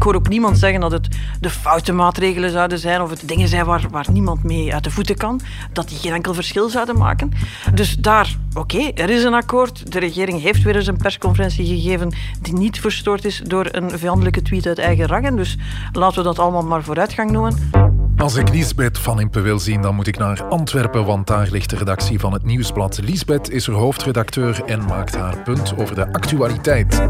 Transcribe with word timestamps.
Ik 0.00 0.06
hoor 0.06 0.14
ook 0.14 0.28
niemand 0.28 0.58
zeggen 0.58 0.80
dat 0.80 0.92
het 0.92 1.08
de 1.40 1.50
foute 1.50 1.92
maatregelen 1.92 2.50
zouden 2.50 2.78
zijn 2.78 3.02
of 3.02 3.10
het 3.10 3.28
dingen 3.28 3.48
zijn 3.48 3.64
waar, 3.64 3.86
waar 3.90 4.06
niemand 4.12 4.42
mee 4.42 4.74
uit 4.74 4.84
de 4.84 4.90
voeten 4.90 5.16
kan. 5.16 5.40
Dat 5.72 5.88
die 5.88 5.98
geen 5.98 6.12
enkel 6.12 6.34
verschil 6.34 6.68
zouden 6.68 6.98
maken. 6.98 7.32
Dus 7.74 7.96
daar, 7.96 8.36
oké, 8.54 8.90
er 8.94 9.10
is 9.10 9.24
een 9.24 9.34
akkoord. 9.34 9.92
De 9.92 9.98
regering 9.98 10.40
heeft 10.42 10.62
weer 10.62 10.76
eens 10.76 10.86
een 10.86 10.96
persconferentie 10.96 11.66
gegeven 11.66 12.12
die 12.42 12.52
niet 12.52 12.80
verstoord 12.80 13.24
is 13.24 13.42
door 13.46 13.68
een 13.70 13.98
vijandelijke 13.98 14.42
tweet 14.42 14.66
uit 14.66 14.78
eigen 14.78 15.06
rangen. 15.06 15.36
Dus 15.36 15.56
laten 15.92 16.18
we 16.18 16.24
dat 16.24 16.38
allemaal 16.38 16.64
maar 16.64 16.82
vooruitgang 16.82 17.30
noemen. 17.30 17.70
Als 18.16 18.34
ik 18.34 18.48
Liesbeth 18.48 18.98
van 18.98 19.20
Impe 19.20 19.40
wil 19.40 19.58
zien, 19.58 19.82
dan 19.82 19.94
moet 19.94 20.06
ik 20.06 20.18
naar 20.18 20.44
Antwerpen, 20.44 21.04
want 21.04 21.26
daar 21.26 21.48
ligt 21.50 21.70
de 21.70 21.76
redactie 21.76 22.20
van 22.20 22.32
het 22.32 22.44
Nieuwsblad. 22.44 23.00
Liesbeth 23.02 23.50
is 23.50 23.66
er 23.66 23.74
hoofdredacteur 23.74 24.62
en 24.64 24.84
maakt 24.84 25.16
haar 25.16 25.42
punt 25.42 25.74
over 25.76 25.94
de 25.94 26.12
actualiteit. 26.12 27.08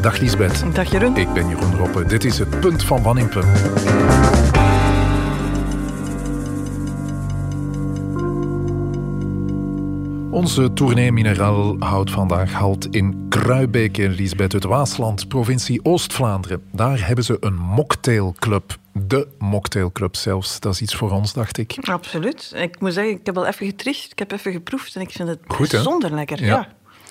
Dag 0.00 0.18
Liesbeth. 0.18 0.74
Dag 0.74 0.90
Jeroen. 0.90 1.16
Ik 1.16 1.32
ben 1.32 1.48
Jeroen 1.48 1.76
Roppe. 1.76 2.04
Dit 2.06 2.24
is 2.24 2.38
het 2.38 2.60
punt 2.60 2.84
van 2.84 3.02
Van 3.02 3.18
Onze 10.34 10.72
tournee 10.72 11.12
Mineraal 11.12 11.76
houdt 11.78 12.10
vandaag 12.10 12.52
halt 12.52 12.86
in 12.86 13.26
Kruibeke 13.28 14.02
in 14.02 14.10
Liesbeth, 14.10 14.52
het 14.52 14.64
Waasland, 14.64 15.28
provincie 15.28 15.84
Oost-Vlaanderen. 15.84 16.62
Daar 16.72 17.06
hebben 17.06 17.24
ze 17.24 17.36
een 17.40 17.54
mocktailclub. 17.54 18.76
De 18.92 19.28
mocktailclub 19.38 20.16
zelfs. 20.16 20.60
Dat 20.60 20.72
is 20.74 20.80
iets 20.82 20.94
voor 20.94 21.10
ons, 21.10 21.32
dacht 21.32 21.58
ik. 21.58 21.76
Absoluut. 21.80 22.52
Ik 22.56 22.80
moet 22.80 22.92
zeggen, 22.92 23.12
ik 23.14 23.26
heb 23.26 23.34
wel 23.34 23.46
even 23.46 23.66
getricht, 23.66 24.12
ik 24.12 24.18
heb 24.18 24.32
even 24.32 24.52
geproefd 24.52 24.94
en 24.96 25.00
ik 25.00 25.10
vind 25.10 25.28
het 25.28 25.38
Goed, 25.46 25.70
bijzonder 25.70 26.14
lekker. 26.14 26.44
ja. 26.44 26.68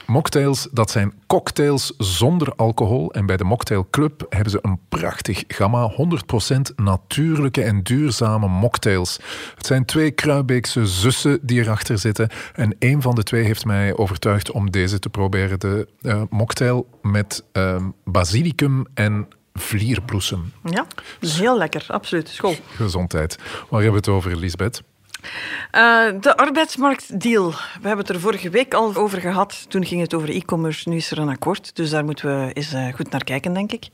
Mocktails, 0.08 0.68
dat 0.72 0.92
zijn 0.92 1.14
cocktails 1.28 1.94
zonder 1.98 2.56
alcohol. 2.56 3.12
En 3.12 3.26
bij 3.26 3.38
de 3.38 3.44
Mocktail 3.44 3.88
Club 3.90 4.26
hebben 4.30 4.52
ze 4.52 4.60
een 4.62 4.80
prachtig 4.90 5.44
gamma 5.48 5.92
100% 5.92 6.76
natuurlijke 6.76 7.64
en 7.64 7.84
duurzame 7.84 8.48
mocktails. 8.48 9.20
Het 9.56 9.66
zijn 9.66 9.86
twee 9.86 10.12
Kruibeekse 10.12 10.86
zussen 10.86 11.40
die 11.42 11.62
erachter 11.62 11.98
zitten. 11.98 12.30
En 12.54 12.76
een 12.80 13.02
van 13.02 13.16
de 13.16 13.24
twee 13.24 13.44
heeft 13.44 13.66
mij 13.66 13.98
overtuigd 13.98 14.52
om 14.52 14.72
deze 14.72 15.00
te 15.00 15.10
proberen. 15.10 15.60
De 15.60 15.88
uh, 16.02 16.22
mocktail 16.30 16.88
met 17.02 17.44
uh, 17.54 17.86
basilicum 18.04 18.86
en 18.94 19.28
vlierbloesem. 19.54 20.52
Ja, 20.64 20.86
heel 21.20 21.58
lekker, 21.58 21.86
absoluut. 21.88 22.30
School. 22.30 22.56
Gezondheid. 22.76 23.38
Waar 23.70 23.82
hebben 23.82 23.92
we 23.92 23.98
het 23.98 24.08
over, 24.08 24.38
Lisbeth? 24.38 24.82
Uh, 25.72 26.22
de 26.22 26.38
arbeidsmarktdeal. 26.38 27.52
We 27.52 27.88
hebben 27.88 28.06
het 28.06 28.10
er 28.10 28.20
vorige 28.20 28.50
week 28.50 28.74
al 28.74 28.96
over 28.96 29.20
gehad. 29.20 29.66
Toen 29.68 29.86
ging 29.86 30.02
het 30.02 30.14
over 30.14 30.30
e-commerce. 30.30 30.90
Nu 30.90 30.96
is 30.96 31.12
er 31.12 31.18
een 31.18 31.30
akkoord. 31.30 31.76
Dus 31.76 31.90
daar 31.90 32.06
moeten 32.06 32.46
we 32.46 32.54
eens 32.54 32.74
uh, 32.74 32.94
goed 32.94 33.10
naar 33.10 33.24
kijken, 33.24 33.54
denk 33.54 33.72
ik. 33.72 33.88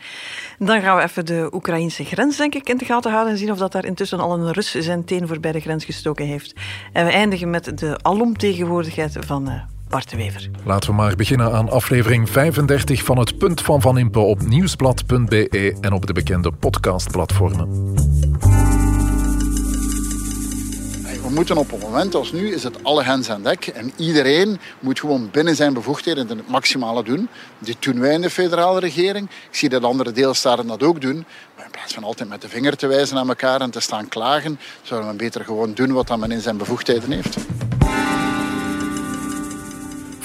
Dan 0.59 0.81
gaan 0.81 0.97
we 0.97 1.03
even 1.03 1.25
de 1.25 1.49
Oekraïnse 1.53 2.03
grens, 2.03 2.37
denk 2.37 2.55
ik, 2.55 2.69
in 2.69 2.77
de 2.77 2.85
gaten 2.85 3.11
houden. 3.11 3.33
En 3.33 3.39
zien 3.39 3.51
of 3.51 3.57
dat 3.57 3.71
daar 3.71 3.85
intussen 3.85 4.19
al 4.19 4.33
een 4.33 4.51
Rus 4.51 4.71
zijn 4.71 5.05
teen 5.05 5.27
voorbij 5.27 5.51
de 5.51 5.59
grens 5.59 5.85
gestoken 5.85 6.25
heeft. 6.25 6.53
En 6.93 7.05
we 7.05 7.11
eindigen 7.11 7.49
met 7.49 7.79
de 7.79 7.99
alomtegenwoordigheid 8.01 9.17
van 9.19 9.49
uh, 9.49 9.53
Bart 9.89 10.15
Wever. 10.15 10.49
Laten 10.63 10.89
we 10.89 10.95
maar 10.95 11.15
beginnen 11.15 11.53
aan 11.53 11.69
aflevering 11.69 12.29
35 12.29 13.03
van 13.03 13.17
het 13.17 13.37
Punt 13.37 13.61
van 13.61 13.81
Van 13.81 13.97
Impe 13.97 14.19
op 14.19 14.41
nieuwsblad.be 14.41 15.77
en 15.81 15.93
op 15.93 16.07
de 16.07 16.13
bekende 16.13 16.51
podcastplatformen. 16.51 18.88
We 21.29 21.35
moeten 21.35 21.57
op 21.57 21.71
een 21.71 21.79
moment 21.79 22.15
als 22.15 22.31
nu, 22.31 22.53
is 22.53 22.63
het 22.63 22.83
alle 22.83 23.03
hens 23.03 23.29
aan 23.29 23.43
dek. 23.43 23.67
En 23.67 23.91
iedereen 23.95 24.59
moet 24.79 24.99
gewoon 24.99 25.29
binnen 25.31 25.55
zijn 25.55 25.73
bevoegdheden 25.73 26.27
het 26.27 26.47
maximale 26.47 27.03
doen. 27.03 27.29
Dit 27.59 27.75
doen 27.79 27.99
wij 27.99 28.13
in 28.13 28.21
de 28.21 28.29
federale 28.29 28.79
regering. 28.79 29.29
Ik 29.49 29.55
zie 29.55 29.69
dat 29.69 29.83
andere 29.83 30.11
deelstaten 30.11 30.67
dat 30.67 30.83
ook 30.83 31.01
doen. 31.01 31.25
Maar 31.55 31.65
in 31.65 31.71
plaats 31.71 31.93
van 31.93 32.03
altijd 32.03 32.29
met 32.29 32.41
de 32.41 32.49
vinger 32.49 32.77
te 32.77 32.87
wijzen 32.87 33.15
naar 33.15 33.27
elkaar 33.27 33.61
en 33.61 33.71
te 33.71 33.79
staan 33.79 34.07
klagen, 34.07 34.59
zouden 34.81 35.09
we 35.09 35.15
beter 35.15 35.45
gewoon 35.45 35.73
doen 35.73 35.91
wat 35.91 36.17
men 36.17 36.31
in 36.31 36.41
zijn 36.41 36.57
bevoegdheden 36.57 37.11
heeft. 37.11 37.37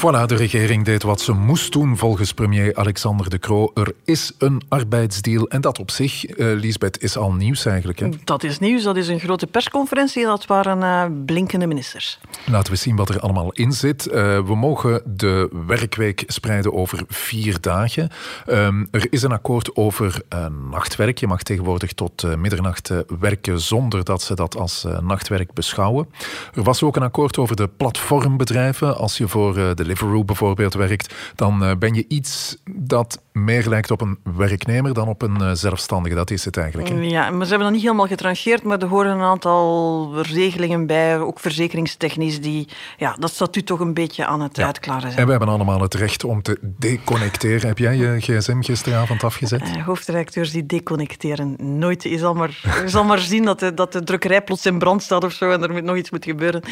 Voilà, 0.05 0.27
de 0.27 0.35
regering 0.35 0.85
deed 0.85 1.03
wat 1.03 1.21
ze 1.21 1.33
moest 1.33 1.73
doen 1.73 1.97
volgens 1.97 2.33
premier 2.33 2.77
Alexander 2.77 3.31
De 3.31 3.39
Croo. 3.39 3.71
Er 3.75 3.93
is 4.05 4.33
een 4.39 4.63
arbeidsdeal 4.69 5.49
en 5.49 5.61
dat 5.61 5.79
op 5.79 5.91
zich, 5.91 6.39
uh, 6.39 6.59
Lisbeth, 6.61 7.03
is 7.03 7.17
al 7.17 7.33
nieuws 7.33 7.65
eigenlijk. 7.67 7.99
Hè? 7.99 8.09
Dat 8.25 8.43
is 8.43 8.59
nieuws, 8.59 8.83
dat 8.83 8.97
is 8.97 9.09
een 9.09 9.21
grote 9.21 9.47
persconferentie. 9.47 10.25
Dat 10.25 10.47
waren 10.47 10.79
uh, 10.79 11.25
blinkende 11.25 11.67
ministers. 11.67 12.19
Laten 12.47 12.73
we 12.73 12.79
zien 12.79 12.97
wat 12.97 13.09
er 13.09 13.21
allemaal 13.21 13.53
in 13.53 13.73
zit. 13.73 14.07
Uh, 14.07 14.13
we 14.47 14.55
mogen 14.55 15.03
de 15.05 15.63
werkweek 15.67 16.23
spreiden 16.27 16.73
over 16.73 17.05
vier 17.09 17.61
dagen. 17.61 18.11
Um, 18.47 18.89
er 18.91 19.07
is 19.11 19.23
een 19.23 19.33
akkoord 19.33 19.77
over 19.77 20.23
nachtwerk. 20.71 21.19
Je 21.19 21.27
mag 21.27 21.43
tegenwoordig 21.43 21.93
tot 21.93 22.37
middernacht 22.37 22.91
werken 23.21 23.61
zonder 23.61 24.05
dat 24.05 24.23
ze 24.23 24.35
dat 24.35 24.57
als 24.57 24.87
nachtwerk 25.03 25.53
beschouwen. 25.53 26.09
Er 26.55 26.63
was 26.63 26.83
ook 26.83 26.97
een 26.97 27.03
akkoord 27.03 27.39
over 27.39 27.57
de 27.57 27.69
platformbedrijven. 27.69 28.97
Als 28.97 29.19
je 29.19 29.29
voor 29.29 29.55
de 29.55 29.85
Deliveroo 29.95 30.25
bijvoorbeeld 30.25 30.75
werkt, 30.75 31.15
dan 31.35 31.65
eh, 31.65 31.77
ben 31.77 31.95
je 31.95 32.05
iets 32.09 32.57
dat 32.71 33.23
meer 33.35 33.69
lijkt 33.69 33.91
op 33.91 34.01
een 34.01 34.19
werknemer 34.37 34.95
dan 34.95 35.09
op 35.09 35.23
een 35.23 35.41
eh, 35.41 35.51
zelfstandige. 35.53 36.15
Dat 36.15 36.31
is 36.31 36.45
het 36.45 36.57
eigenlijk. 36.57 36.89
Ja, 36.89 37.31
maar 37.31 37.45
ze 37.45 37.49
hebben 37.49 37.67
dat 37.67 37.71
niet 37.71 37.83
helemaal 37.83 38.07
getrancheerd, 38.07 38.63
maar 38.63 38.79
er 38.79 38.89
horen 38.89 39.13
een 39.13 39.21
aantal 39.21 40.23
regelingen 40.23 40.87
bij, 40.87 41.19
ook 41.19 41.41
verzekeringstechnisch, 41.41 42.41
die 42.41 42.69
ja, 42.97 43.17
dat 43.19 43.31
statuut 43.31 43.67
toch 43.67 43.81
een 43.81 43.95
beetje 43.95 44.27
aan 44.27 44.41
het 44.41 44.61
uitklaren 44.61 45.01
zijn. 45.01 45.17
En 45.17 45.25
we 45.25 45.31
hebben 45.31 45.49
allemaal 45.49 45.81
het 45.81 45.95
recht 45.95 46.25
om 46.25 46.43
te 46.43 46.59
deconnecteren. 46.63 47.69
Heb 47.69 47.79
jij 47.79 47.97
je 47.97 48.21
gsm 48.21 48.61
gisteravond 48.61 49.25
afgezet? 49.25 49.63
Uh, 49.63 49.85
hoofdredacteurs 49.85 50.51
die 50.51 50.67
deconnecteren 50.67 51.57
nooit. 51.79 52.03
Je 52.03 52.19
zal 52.19 52.35
maar, 52.35 52.61
je 52.83 52.89
zal 52.89 53.05
maar 53.05 53.19
zien 53.19 53.45
dat 53.45 53.61
de, 53.61 53.75
dat 53.75 53.93
de 53.93 54.03
drukkerij 54.05 54.43
plots 54.43 54.67
in 54.67 54.79
brand 54.79 55.03
staat 55.03 55.25
of 55.25 55.33
zo 55.33 55.51
en 55.51 55.63
er 55.63 55.73
moet 55.73 55.83
nog 55.83 55.97
iets 55.97 56.11
moet 56.11 56.25
gebeuren. 56.25 56.63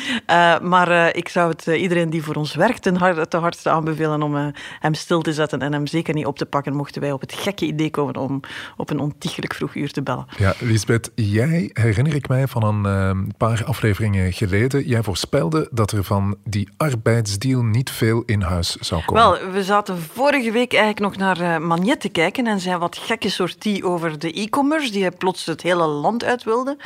maar 0.63 1.17
ik 1.17 1.29
zou 1.29 1.51
het 1.51 1.67
iedereen 1.67 2.11
die 2.11 2.23
voor 2.23 2.35
ons 2.35 2.55
werkt 2.55 2.87
een 2.87 2.97
hard, 2.97 3.31
te 3.31 3.37
hardste 3.37 3.71
aanbevelen 3.71 4.23
om 4.23 4.53
hem 4.81 4.95
stil 4.95 5.21
te 5.21 5.33
zetten 5.33 5.61
en 5.61 5.73
hem 5.73 5.87
zeker 5.87 6.15
niet 6.15 6.27
op 6.27 6.39
te 6.39 6.47
pakken, 6.53 6.75
mochten 6.75 7.01
wij 7.01 7.13
op 7.13 7.21
het 7.21 7.33
gekke 7.33 7.65
idee 7.65 7.91
komen 7.91 8.17
om 8.17 8.41
op 8.77 8.91
een 8.91 9.01
ontiegelijk 9.01 9.55
vroeg 9.55 9.75
uur 9.75 9.91
te 9.91 10.03
bellen. 10.03 10.27
Ja, 10.39 10.55
Lisbeth, 10.59 11.11
jij 11.15 11.71
herinner 11.73 12.15
ik 12.15 12.29
mij 12.29 12.47
van 12.47 12.63
een 12.63 13.17
uh, 13.17 13.35
paar 13.37 13.65
afleveringen 13.65 14.33
geleden, 14.33 14.87
jij 14.87 15.03
voorspelde 15.03 15.69
dat 15.71 15.93
er 15.93 16.05
van 16.05 16.37
die 16.45 16.69
arbeidsdeal 16.77 17.63
niet 17.63 17.91
veel 17.91 18.23
in 18.27 18.41
huis 18.41 18.77
zou 18.77 19.03
komen. 19.05 19.23
Wel, 19.23 19.51
we 19.51 19.65
zaten 19.65 19.99
vorige 19.99 20.51
week 20.51 20.73
eigenlijk 20.73 21.01
nog 21.01 21.17
naar 21.17 21.41
uh, 21.41 21.67
Magnet 21.67 22.01
te 22.01 22.09
kijken 22.09 22.47
en 22.47 22.61
zijn 22.61 22.79
wat 22.79 22.97
gekke 22.97 23.29
sortie 23.29 23.85
over 23.85 24.19
de 24.19 24.33
e-commerce, 24.33 24.93
die 24.93 25.03
hij 25.03 25.11
plots 25.11 25.47
het 25.47 25.63
hele 25.63 25.87
land 25.87 26.25
uit 26.25 26.45
wilde. 26.45 26.77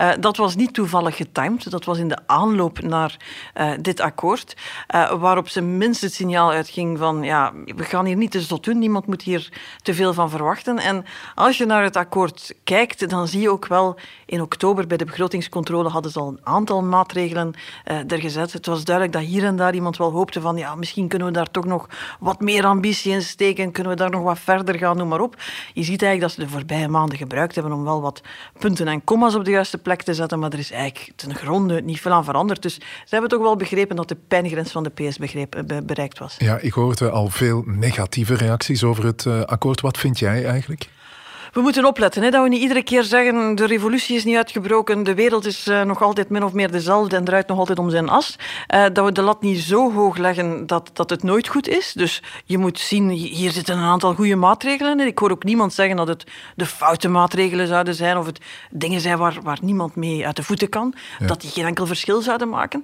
Uh, 0.00 0.10
dat 0.20 0.36
was 0.36 0.56
niet 0.56 0.74
toevallig 0.74 1.16
getimed, 1.16 1.70
dat 1.70 1.84
was 1.84 1.98
in 1.98 2.08
de 2.08 2.18
aanloop 2.26 2.80
naar 2.80 3.16
dit 3.80 4.00
akkoord, 4.00 4.56
waarop 5.18 5.48
ze 5.48 5.60
minst 5.60 6.00
het 6.00 6.14
signaal 6.14 6.50
uitging 6.50 6.98
van 6.98 7.22
ja, 7.22 7.52
we 7.76 7.84
gaan 7.84 8.04
hier 8.04 8.16
niet 8.16 8.30
te 8.30 8.40
zot 8.40 8.64
doen, 8.64 8.78
niemand 8.78 9.06
moet 9.10 9.22
hier 9.22 9.52
te 9.82 9.94
veel 9.94 10.14
van 10.14 10.30
verwachten. 10.30 10.78
En 10.78 11.04
als 11.34 11.58
je 11.58 11.66
naar 11.66 11.82
het 11.82 11.96
akkoord 11.96 12.54
kijkt, 12.64 13.10
dan 13.10 13.28
zie 13.28 13.40
je 13.40 13.50
ook 13.50 13.66
wel 13.66 13.98
in 14.26 14.40
oktober 14.40 14.86
bij 14.86 14.96
de 14.96 15.04
begrotingscontrole 15.04 15.88
hadden 15.88 16.10
ze 16.10 16.18
al 16.18 16.28
een 16.28 16.40
aantal 16.42 16.82
maatregelen 16.82 17.54
uh, 17.90 18.12
er 18.12 18.20
gezet. 18.20 18.52
Het 18.52 18.66
was 18.66 18.84
duidelijk 18.84 19.16
dat 19.16 19.26
hier 19.26 19.44
en 19.44 19.56
daar 19.56 19.74
iemand 19.74 19.96
wel 19.96 20.10
hoopte 20.10 20.40
van 20.40 20.56
ja, 20.56 20.74
misschien 20.74 21.08
kunnen 21.08 21.28
we 21.28 21.34
daar 21.34 21.50
toch 21.50 21.64
nog 21.64 21.88
wat 22.20 22.40
meer 22.40 22.64
ambitie 22.64 23.12
in 23.12 23.22
steken, 23.22 23.72
kunnen 23.72 23.92
we 23.92 23.98
daar 23.98 24.10
nog 24.10 24.22
wat 24.22 24.38
verder 24.38 24.74
gaan, 24.78 24.96
noem 24.96 25.08
maar 25.08 25.20
op. 25.20 25.36
Je 25.74 25.82
ziet 25.82 26.02
eigenlijk 26.02 26.20
dat 26.20 26.30
ze 26.30 26.40
de 26.40 26.58
voorbije 26.58 26.88
maanden 26.88 27.18
gebruikt 27.18 27.54
hebben 27.54 27.72
om 27.72 27.84
wel 27.84 28.00
wat 28.00 28.22
punten 28.58 28.88
en 28.88 29.04
commas 29.04 29.34
op 29.34 29.44
de 29.44 29.50
juiste 29.50 29.78
plek 29.78 30.02
te 30.02 30.14
zetten, 30.14 30.38
maar 30.38 30.52
er 30.52 30.58
is 30.58 30.70
eigenlijk 30.70 31.12
ten 31.16 31.34
gronde 31.34 31.82
niet 31.82 32.00
veel 32.00 32.12
aan 32.12 32.24
veranderd. 32.24 32.62
Dus 32.62 32.74
ze 32.74 32.80
hebben 33.08 33.30
toch 33.30 33.40
wel 33.42 33.56
begrepen 33.56 33.96
dat 33.96 34.08
de 34.08 34.16
pijngrens 34.28 34.70
van 34.70 34.82
de 34.82 34.90
PS 34.90 35.18
begreep, 35.18 35.62
bereikt 35.84 36.18
was. 36.18 36.34
Ja, 36.38 36.58
ik 36.58 36.72
hoorde 36.72 37.10
al 37.10 37.28
veel 37.28 37.62
negatieve 37.66 38.34
reacties 38.34 38.84
over 38.84 38.99
het 39.02 39.24
uh, 39.24 39.42
akkoord. 39.42 39.80
Wat 39.80 39.98
vind 39.98 40.18
jij 40.18 40.44
eigenlijk? 40.44 40.88
we 41.52 41.60
moeten 41.60 41.84
opletten. 41.84 42.22
Hè, 42.22 42.30
dat 42.30 42.42
we 42.42 42.48
niet 42.48 42.60
iedere 42.60 42.82
keer 42.82 43.02
zeggen 43.02 43.54
de 43.54 43.66
revolutie 43.66 44.16
is 44.16 44.24
niet 44.24 44.36
uitgebroken, 44.36 45.02
de 45.02 45.14
wereld 45.14 45.46
is 45.46 45.66
uh, 45.66 45.82
nog 45.82 46.02
altijd 46.02 46.28
min 46.28 46.44
of 46.44 46.52
meer 46.52 46.70
dezelfde 46.70 47.16
en 47.16 47.24
draait 47.24 47.48
nog 47.48 47.58
altijd 47.58 47.78
om 47.78 47.90
zijn 47.90 48.08
as. 48.08 48.36
Uh, 48.74 48.84
dat 48.92 49.04
we 49.04 49.12
de 49.12 49.22
lat 49.22 49.42
niet 49.42 49.60
zo 49.60 49.92
hoog 49.92 50.16
leggen 50.16 50.66
dat, 50.66 50.90
dat 50.92 51.10
het 51.10 51.22
nooit 51.22 51.48
goed 51.48 51.68
is. 51.68 51.92
Dus 51.92 52.22
je 52.44 52.58
moet 52.58 52.78
zien, 52.78 53.08
hier 53.08 53.50
zitten 53.50 53.76
een 53.76 53.84
aantal 53.84 54.14
goede 54.14 54.36
maatregelen 54.36 55.00
in. 55.00 55.06
Ik 55.06 55.18
hoor 55.18 55.30
ook 55.30 55.44
niemand 55.44 55.72
zeggen 55.72 55.96
dat 55.96 56.08
het 56.08 56.24
de 56.54 56.66
foute 56.66 57.08
maatregelen 57.08 57.66
zouden 57.66 57.94
zijn 57.94 58.16
of 58.16 58.26
het 58.26 58.40
dingen 58.70 59.00
zijn 59.00 59.18
waar, 59.18 59.38
waar 59.42 59.58
niemand 59.62 59.96
mee 59.96 60.26
uit 60.26 60.36
de 60.36 60.42
voeten 60.42 60.68
kan. 60.68 60.94
Ja. 61.18 61.26
Dat 61.26 61.40
die 61.40 61.50
geen 61.50 61.66
enkel 61.66 61.86
verschil 61.86 62.20
zouden 62.20 62.48
maken. 62.48 62.82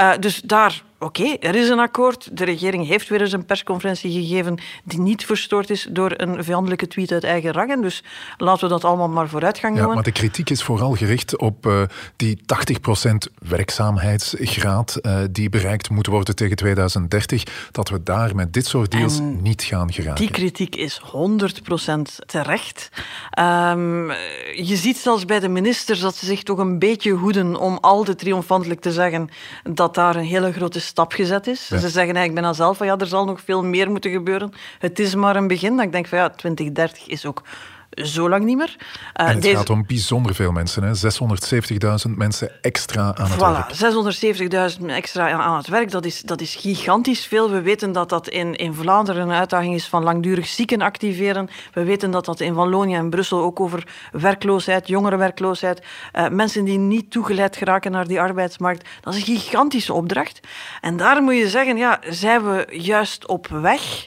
Uh, 0.00 0.10
dus 0.20 0.40
daar 0.40 0.82
oké, 0.98 1.36
er 1.40 1.54
is 1.54 1.68
een 1.68 1.78
akkoord. 1.78 2.36
De 2.36 2.44
regering 2.44 2.86
heeft 2.86 3.08
weer 3.08 3.20
eens 3.20 3.32
een 3.32 3.44
persconferentie 3.44 4.12
gegeven 4.12 4.58
die 4.84 5.00
niet 5.00 5.24
verstoord 5.24 5.70
is 5.70 5.88
door 5.90 6.12
een 6.16 6.44
vijandelijke 6.44 6.86
tweet 6.86 7.12
uit 7.12 7.24
eigen 7.24 7.52
rangen. 7.52 7.82
Dus 7.82 8.04
laten 8.36 8.62
we 8.62 8.68
dat 8.68 8.84
allemaal 8.84 9.08
maar 9.08 9.28
vooruitgang 9.28 9.72
ja, 9.72 9.78
noemen. 9.78 9.94
Maar 9.94 10.04
de 10.04 10.12
kritiek 10.12 10.50
is 10.50 10.62
vooral 10.62 10.94
gericht 10.94 11.36
op 11.36 11.66
uh, 11.66 11.82
die 12.16 12.40
80% 12.40 13.32
werkzaamheidsgraad 13.48 14.98
uh, 15.02 15.18
die 15.30 15.48
bereikt 15.48 15.90
moet 15.90 16.06
worden 16.06 16.34
tegen 16.34 16.56
2030. 16.56 17.42
Dat 17.70 17.88
we 17.88 18.02
daar 18.02 18.34
met 18.34 18.52
dit 18.52 18.66
soort 18.66 18.90
deals 18.90 19.18
en 19.18 19.42
niet 19.42 19.62
gaan 19.62 19.92
geraken. 19.92 20.20
Die 20.20 20.30
kritiek 20.30 20.76
is 20.76 21.00
100% 21.04 21.06
terecht. 22.26 22.90
Um, 23.38 24.10
je 24.54 24.76
ziet 24.76 24.96
zelfs 24.96 25.24
bij 25.24 25.40
de 25.40 25.48
ministers 25.48 26.00
dat 26.00 26.14
ze 26.14 26.26
zich 26.26 26.42
toch 26.42 26.58
een 26.58 26.78
beetje 26.78 27.10
hoeden 27.10 27.56
om 27.56 27.78
al 27.80 28.04
te 28.04 28.14
triomfantelijk 28.14 28.80
te 28.80 28.92
zeggen 28.92 29.28
dat 29.62 29.94
daar 29.94 30.16
een 30.16 30.24
hele 30.24 30.52
grote 30.52 30.80
stap 30.88 31.12
gezet 31.12 31.46
is. 31.46 31.68
Ja. 31.68 31.78
Ze 31.78 31.88
zeggen 31.88 32.14
eigenlijk 32.14 32.34
bijna 32.34 32.52
zelf 32.52 32.76
van 32.76 32.86
ja, 32.86 32.96
er 32.96 33.06
zal 33.06 33.24
nog 33.24 33.40
veel 33.40 33.64
meer 33.64 33.90
moeten 33.90 34.10
gebeuren. 34.10 34.52
Het 34.78 34.98
is 34.98 35.14
maar 35.14 35.36
een 35.36 35.48
begin. 35.48 35.76
Dat 35.76 35.84
ik 35.84 35.92
denk 35.92 36.06
van 36.06 36.18
ja, 36.18 36.30
2030 36.30 37.06
is 37.06 37.26
ook 37.26 37.42
zo 37.90 38.28
lang 38.28 38.44
niet 38.44 38.56
meer. 38.56 38.76
Uh, 38.78 39.26
en 39.28 39.34
het 39.34 39.42
deze... 39.42 39.56
gaat 39.56 39.70
om 39.70 39.86
bijzonder 39.86 40.34
veel 40.34 40.52
mensen, 40.52 40.82
670.000 42.08 42.14
mensen 42.16 42.62
extra 42.62 43.14
aan 43.14 43.30
het 43.30 43.34
voilà, 43.34 43.78
werk. 44.50 44.78
670.000 44.80 44.86
extra 44.86 45.30
aan 45.30 45.56
het 45.56 45.66
werk, 45.68 45.90
dat 45.90 46.04
is, 46.04 46.20
dat 46.20 46.40
is 46.40 46.54
gigantisch 46.54 47.26
veel. 47.26 47.50
We 47.50 47.60
weten 47.60 47.92
dat 47.92 48.08
dat 48.08 48.28
in, 48.28 48.54
in 48.54 48.74
Vlaanderen 48.74 49.22
een 49.22 49.34
uitdaging 49.34 49.74
is 49.74 49.86
van 49.86 50.02
langdurig 50.02 50.46
zieken 50.46 50.80
activeren. 50.80 51.48
We 51.72 51.84
weten 51.84 52.10
dat 52.10 52.24
dat 52.24 52.40
in 52.40 52.54
Wallonië 52.54 52.94
en 52.94 53.10
Brussel 53.10 53.42
ook 53.42 53.60
over 53.60 53.86
werkloosheid, 54.12 54.88
jongerenwerkloosheid, 54.88 55.82
uh, 56.14 56.28
mensen 56.28 56.64
die 56.64 56.78
niet 56.78 57.10
toegeleid 57.10 57.56
geraken 57.56 57.92
naar 57.92 58.06
die 58.06 58.20
arbeidsmarkt, 58.20 58.88
dat 59.00 59.14
is 59.14 59.20
een 59.20 59.36
gigantische 59.36 59.92
opdracht. 59.92 60.40
En 60.80 60.96
daar 60.96 61.22
moet 61.22 61.36
je 61.36 61.48
zeggen, 61.48 61.76
ja, 61.76 62.00
zijn 62.08 62.44
we 62.44 62.66
juist 62.70 63.26
op 63.26 63.46
weg 63.46 64.06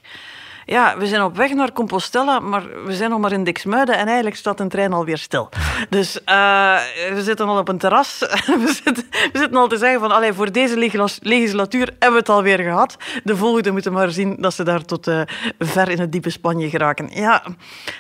ja, 0.72 0.98
we 0.98 1.08
zijn 1.08 1.24
op 1.24 1.36
weg 1.36 1.54
naar 1.54 1.72
Compostela, 1.72 2.40
maar 2.40 2.84
we 2.86 2.94
zijn 2.94 3.10
nog 3.10 3.20
maar 3.20 3.32
in 3.32 3.44
Dixmuiden 3.44 3.98
en 3.98 4.06
eigenlijk 4.06 4.36
staat 4.36 4.60
een 4.60 4.70
trein 4.70 4.94
alweer 4.94 5.18
stil. 5.18 5.50
Dus 5.90 6.16
uh, 6.16 6.80
we 7.14 7.22
zitten 7.22 7.48
al 7.48 7.58
op 7.58 7.68
een 7.68 7.78
terras. 7.78 8.20
we, 8.64 8.80
zitten, 8.84 9.06
we 9.12 9.40
zitten 9.40 9.58
al 9.58 9.68
te 9.68 9.78
zeggen 9.78 10.00
van, 10.00 10.12
allee, 10.12 10.34
voor 10.34 10.52
deze 10.52 10.78
legislatuur 11.22 11.86
hebben 11.88 12.12
we 12.12 12.18
het 12.18 12.30
alweer 12.30 12.60
gehad. 12.60 12.98
De 13.24 13.36
volgende 13.36 13.72
moeten 13.72 13.94
maar 13.94 14.12
zien 14.12 14.36
dat 14.40 14.54
ze 14.54 14.64
daar 14.64 14.86
tot 14.86 15.08
uh, 15.08 15.22
ver 15.60 15.90
in 15.90 16.00
het 16.00 16.12
diepe 16.12 16.30
Spanje 16.30 16.70
geraken. 16.70 17.10
Ja, 17.14 17.44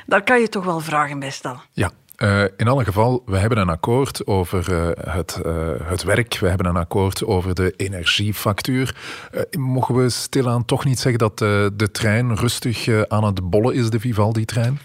daar 0.05 0.23
kan 0.23 0.39
je 0.39 0.49
toch 0.49 0.65
wel 0.65 0.79
vragen 0.79 1.19
bij 1.19 1.31
stellen. 1.31 1.61
Ja, 1.71 1.91
uh, 2.17 2.43
in 2.57 2.67
alle 2.67 2.83
geval, 2.83 3.23
we 3.25 3.37
hebben 3.37 3.57
een 3.57 3.69
akkoord 3.69 4.27
over 4.27 4.71
uh, 4.71 5.13
het, 5.13 5.39
uh, 5.45 5.69
het 5.83 6.03
werk. 6.03 6.37
We 6.39 6.47
hebben 6.47 6.65
een 6.65 6.75
akkoord 6.75 7.25
over 7.25 7.55
de 7.55 7.73
energiefactuur. 7.77 8.95
mogen 9.57 9.95
we 9.95 10.09
stilaan 10.09 10.65
toch 10.65 10.85
niet 10.85 10.99
zeggen 10.99 11.19
dat 11.19 11.37
de 11.37 11.89
trein 11.91 12.35
rustig 12.35 13.07
aan 13.07 13.23
het 13.23 13.49
bollen 13.49 13.75
is, 13.75 13.89
de 13.89 13.99
Vivaldi-trein? 13.99 14.79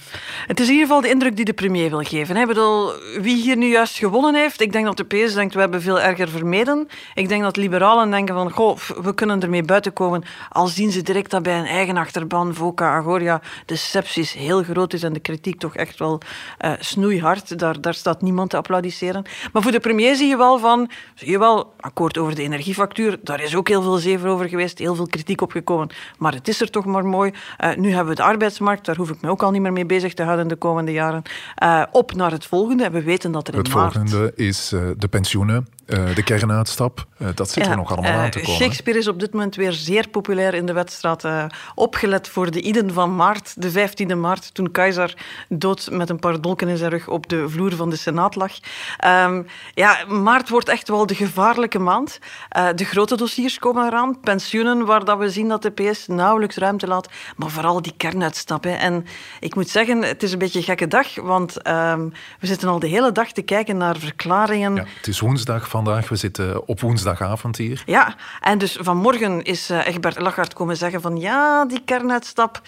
Het 0.47 0.61
is 0.61 0.67
in 0.67 0.73
ieder 0.73 0.87
geval 0.87 1.03
de 1.03 1.09
indruk 1.09 1.37
die 1.37 1.45
de 1.45 1.53
premier 1.53 1.91
wil 1.91 2.03
geven. 2.03 2.37
Ik 2.37 2.47
bedoel, 2.47 2.93
wie 3.21 3.43
hier 3.43 3.57
nu 3.57 3.71
juist 3.71 3.99
gewonnen 3.99 4.35
heeft, 4.35 4.61
ik 4.61 4.73
denk 4.73 4.85
dat 4.85 4.97
de 4.97 5.05
PS 5.05 5.35
denkt, 5.35 5.55
we 5.55 5.61
hebben 5.61 5.83
veel 5.83 6.01
erger 6.01 6.29
vermeden. 6.29 6.89
Ik 7.15 7.29
denk 7.29 7.43
dat 7.43 7.57
liberalen 7.57 8.11
denken 8.11 8.35
van, 8.35 8.51
goh, 8.51 8.77
we 9.03 9.15
kunnen 9.15 9.43
ermee 9.43 9.63
buiten 9.63 9.93
komen. 9.93 10.25
Al 10.49 10.67
zien 10.67 10.91
ze 10.91 11.03
direct 11.03 11.31
dat 11.31 11.43
bij 11.43 11.59
een 11.59 11.67
eigen 11.67 11.97
achterban, 11.97 12.55
Voca, 12.55 12.97
Agoria, 12.97 13.41
de 13.67 13.77
sepsis 13.77 14.33
heel 14.33 14.63
groot 14.63 14.93
is 14.93 15.03
en 15.03 15.13
de 15.13 15.21
kritiek 15.21 15.59
toch 15.59 15.77
echt 15.77 15.99
wel 15.99 16.21
snoeihard 16.81 17.26
hard. 17.27 17.59
Daar, 17.59 17.81
daar 17.81 17.95
staat 17.95 18.23
niemand 18.23 18.51
te 18.51 18.57
applaudisseren. 18.57 19.25
Maar 19.53 19.63
voor 19.63 19.73
de 19.73 19.81
premier 19.81 20.17
zie 20.17 20.29
je 20.29 20.37
wel 20.37 20.59
van, 20.59 20.91
zie 21.15 21.31
je 21.31 21.39
wel, 21.39 21.73
akkoord 21.81 22.19
over 22.19 22.35
de 22.35 22.43
energiefactuur, 22.43 23.19
daar 23.23 23.41
is 23.41 23.57
ook 23.57 23.69
heel 23.69 23.83
veel 23.83 23.97
zever 23.97 24.29
over 24.29 24.49
geweest, 24.49 24.79
heel 24.79 24.95
veel 24.95 25.07
kritiek 25.07 25.41
op 25.41 25.51
gekomen. 25.51 25.89
Maar 26.19 26.33
het 26.33 26.49
is 26.49 26.61
er 26.61 26.71
toch 26.71 26.85
maar 26.85 27.07
mooi. 27.07 27.33
Uh, 27.65 27.75
nu 27.77 27.89
hebben 27.91 28.09
we 28.09 28.15
de 28.15 28.23
arbeidsmarkt, 28.23 28.85
daar 28.87 28.97
hoef 28.97 29.11
ik 29.11 29.21
me 29.21 29.31
ook 29.31 29.43
al 29.43 29.51
niet 29.51 29.63
meer 29.63 29.73
mee 29.73 29.87
bezig 29.87 30.15
te 30.15 30.23
houden 30.23 30.49
de 30.49 30.57
komende 30.57 30.93
jaren. 30.93 31.23
Uh, 31.63 31.83
op 31.93 32.15
naar 32.15 32.31
het 32.31 32.47
volgende. 32.47 32.91
We 32.91 33.03
weten 33.03 33.33
dat 33.33 33.49
er 33.49 33.55
in 33.55 33.61
het 33.61 33.75
maart... 33.75 33.95
Het 33.95 34.11
volgende 34.11 34.33
is 34.37 34.73
uh, 34.73 34.91
de 34.97 35.09
pensioenen. 35.09 35.67
Uh, 35.87 36.15
de 36.15 36.23
kernuitstap, 36.23 37.07
uh, 37.19 37.29
dat 37.35 37.51
zit 37.51 37.65
ja, 37.65 37.71
er 37.71 37.77
nog 37.77 37.93
allemaal 37.93 38.13
aan 38.13 38.31
te 38.31 38.41
komen. 38.41 38.55
Shakespeare 38.55 38.99
is 38.99 39.09
op 39.09 39.21
dit 39.21 39.33
moment 39.33 39.55
weer 39.55 39.73
zeer 39.73 40.09
populair 40.09 40.55
in 40.55 40.67
de 40.67 40.73
wedstrijd. 40.73 41.25
opgelet 41.75 42.29
voor 42.29 42.51
de 42.51 42.61
Iden 42.61 42.93
van 42.93 43.17
maart, 43.17 43.63
de 43.63 43.89
15e 43.91 44.17
maart, 44.17 44.55
toen 44.55 44.71
Keizer 44.71 45.15
dood 45.49 45.89
met 45.91 46.11
een 46.11 46.19
paar 46.19 46.41
dolken 46.41 46.69
in 46.69 46.77
zijn 46.77 46.91
rug 46.91 47.09
op 47.09 47.29
de 47.29 47.49
vloer 47.49 47.75
van 47.75 47.91
de 47.91 47.97
Senaat 47.97 48.35
lag. 48.35 48.53
Um, 49.05 49.47
ja, 49.75 50.05
maart 50.09 50.49
wordt 50.49 50.69
echt 50.69 50.89
wel 50.89 51.07
de 51.07 51.15
gevaarlijke 51.15 51.79
maand. 51.79 52.19
de 52.75 52.85
grote 52.85 53.17
dossiers 53.17 53.59
komen 53.59 53.87
eraan. 53.87 54.21
Pensioenen, 54.21 54.85
waar 54.85 55.05
dat 55.05 55.19
we 55.19 55.31
zien 55.31 55.49
dat 55.49 55.63
de 55.63 55.71
PS 55.71 56.07
nauwelijks 56.07 56.57
ruimte 56.57 56.87
laat. 56.87 57.09
Maar 57.37 57.51
vooral 57.51 57.83
die 57.83 57.95
kernuitstap. 57.97 58.65
Hè. 58.65 58.71
En 58.71 59.07
ik 59.41 59.55
moet 59.55 59.69
zeggen, 59.69 60.03
het 60.03 60.23
is 60.23 60.33
een 60.33 60.39
beetje 60.39 60.59
een 60.59 60.65
gekke 60.65 60.89
dag, 60.89 61.15
want 61.15 61.69
um, 61.69 62.13
we 62.41 62.47
zitten 62.47 62.69
al 62.69 62.79
de 62.79 62.87
hele 62.87 63.13
dag 63.13 63.33
te 63.33 63.43
kijken 63.43 63.77
naar 63.77 63.97
verklaringen. 63.99 64.75
Ja, 64.75 64.85
het 64.97 65.07
is 65.07 65.21
woensdag 65.21 65.69
vandaag. 65.77 66.09
We 66.09 66.17
zitten 66.17 66.69
op 66.69 66.81
woensdagavond 66.81 67.57
hier. 67.57 67.83
Ja, 67.87 68.15
en 68.41 68.59
dus 68.59 68.79
vanmorgen 68.81 69.43
is 69.43 69.71
uh, 69.71 69.87
Egbert 69.87 70.21
Lachart 70.21 70.53
komen 70.53 70.77
zeggen 70.77 71.01
van 71.01 71.17
ja, 71.17 71.65
die 71.65 71.83
kernuitstap... 71.85 72.61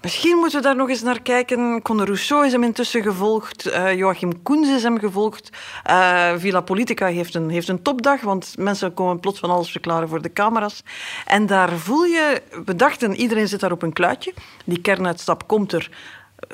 Misschien 0.00 0.36
moeten 0.36 0.58
we 0.58 0.64
daar 0.64 0.76
nog 0.76 0.88
eens 0.88 1.02
naar 1.02 1.22
kijken. 1.22 1.82
Conde 1.82 2.04
Rousseau 2.04 2.46
is 2.46 2.52
hem 2.52 2.62
intussen 2.62 3.02
gevolgd. 3.02 3.66
Uh, 3.66 3.94
Joachim 3.94 4.42
Koens 4.42 4.68
is 4.68 4.82
hem 4.82 4.98
gevolgd. 4.98 5.50
Uh, 5.90 6.32
Villa 6.36 6.60
Politica 6.60 7.06
heeft 7.06 7.34
een, 7.34 7.50
heeft 7.50 7.68
een 7.68 7.82
topdag, 7.82 8.20
want 8.20 8.54
mensen 8.58 8.94
komen 8.94 9.20
plots 9.20 9.38
van 9.38 9.50
alles 9.50 9.70
verklaren 9.70 10.08
voor 10.08 10.22
de 10.22 10.32
camera's. 10.32 10.82
En 11.26 11.46
daar 11.46 11.72
voel 11.72 12.04
je... 12.04 12.42
We 12.64 12.76
dachten, 12.76 13.14
iedereen 13.14 13.48
zit 13.48 13.60
daar 13.60 13.72
op 13.72 13.82
een 13.82 13.92
kluitje. 13.92 14.34
Die 14.64 14.80
kernuitstap 14.80 15.46
komt 15.46 15.72
er 15.72 15.90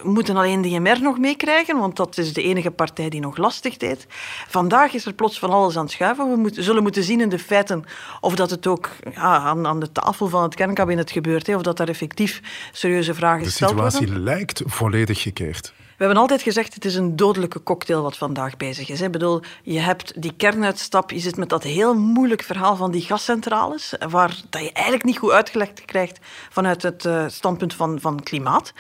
moeten 0.03 0.37
alleen 0.37 0.63
de 0.63 0.69
IMR 0.69 1.03
nog 1.03 1.19
meekrijgen, 1.19 1.79
want 1.79 1.97
dat 1.97 2.19
is 2.19 2.33
de 2.33 2.43
enige 2.43 2.71
partij 2.71 3.09
die 3.09 3.21
nog 3.21 3.37
lastig 3.37 3.77
deed. 3.77 4.07
Vandaag 4.49 4.93
is 4.93 5.07
er 5.07 5.13
plots 5.13 5.39
van 5.39 5.51
alles 5.51 5.77
aan 5.77 5.83
het 5.83 5.93
schuiven. 5.93 6.31
We 6.31 6.37
moeten, 6.37 6.63
zullen 6.63 6.83
moeten 6.83 7.03
zien 7.03 7.21
in 7.21 7.29
de 7.29 7.39
feiten 7.39 7.85
of 8.21 8.35
dat 8.35 8.51
het 8.51 8.67
ook 8.67 8.91
ja, 9.15 9.39
aan, 9.39 9.67
aan, 9.67 9.81
de 9.81 9.93
tafel 9.93 10.29
van 10.29 10.43
het 10.43 10.55
kernkabinet 10.55 11.11
gebeurt, 11.11 11.47
hè, 11.47 11.57
of 11.57 11.63
dat 11.63 11.77
daar 11.77 11.89
effectief 11.89 12.41
serieuze 12.73 13.15
vragen 13.15 13.45
gesteld 13.45 13.73
worden. 13.73 13.91
De 13.91 13.97
situatie 13.97 14.23
lijkt 14.23 14.63
volledig 14.67 15.23
gekeerd. 15.23 15.73
We 16.01 16.07
hebben 16.07 16.23
altijd 16.23 16.43
gezegd, 16.43 16.75
het 16.75 16.85
is 16.85 16.95
een 16.95 17.17
dodelijke 17.17 17.63
cocktail 17.63 18.03
wat 18.03 18.17
vandaag 18.17 18.57
bezig 18.57 18.89
is. 18.89 19.01
Ik 19.01 19.11
bedoel, 19.11 19.41
je 19.63 19.79
hebt 19.79 20.23
die 20.23 20.33
kernuitstap, 20.37 21.11
je 21.11 21.19
zit 21.19 21.37
met 21.37 21.49
dat 21.49 21.63
heel 21.63 21.95
moeilijk 21.95 22.43
verhaal 22.43 22.77
van 22.77 22.91
die 22.91 23.03
gascentrales, 23.03 23.95
waar 24.09 24.41
dat 24.51 24.63
je 24.63 24.73
eigenlijk 24.73 25.05
niet 25.05 25.19
goed 25.19 25.31
uitgelegd 25.31 25.85
krijgt 25.85 26.19
vanuit 26.51 26.83
het 26.83 27.05
uh, 27.05 27.25
standpunt 27.29 27.75
van, 27.75 28.01
van 28.01 28.23
klimaat. 28.23 28.73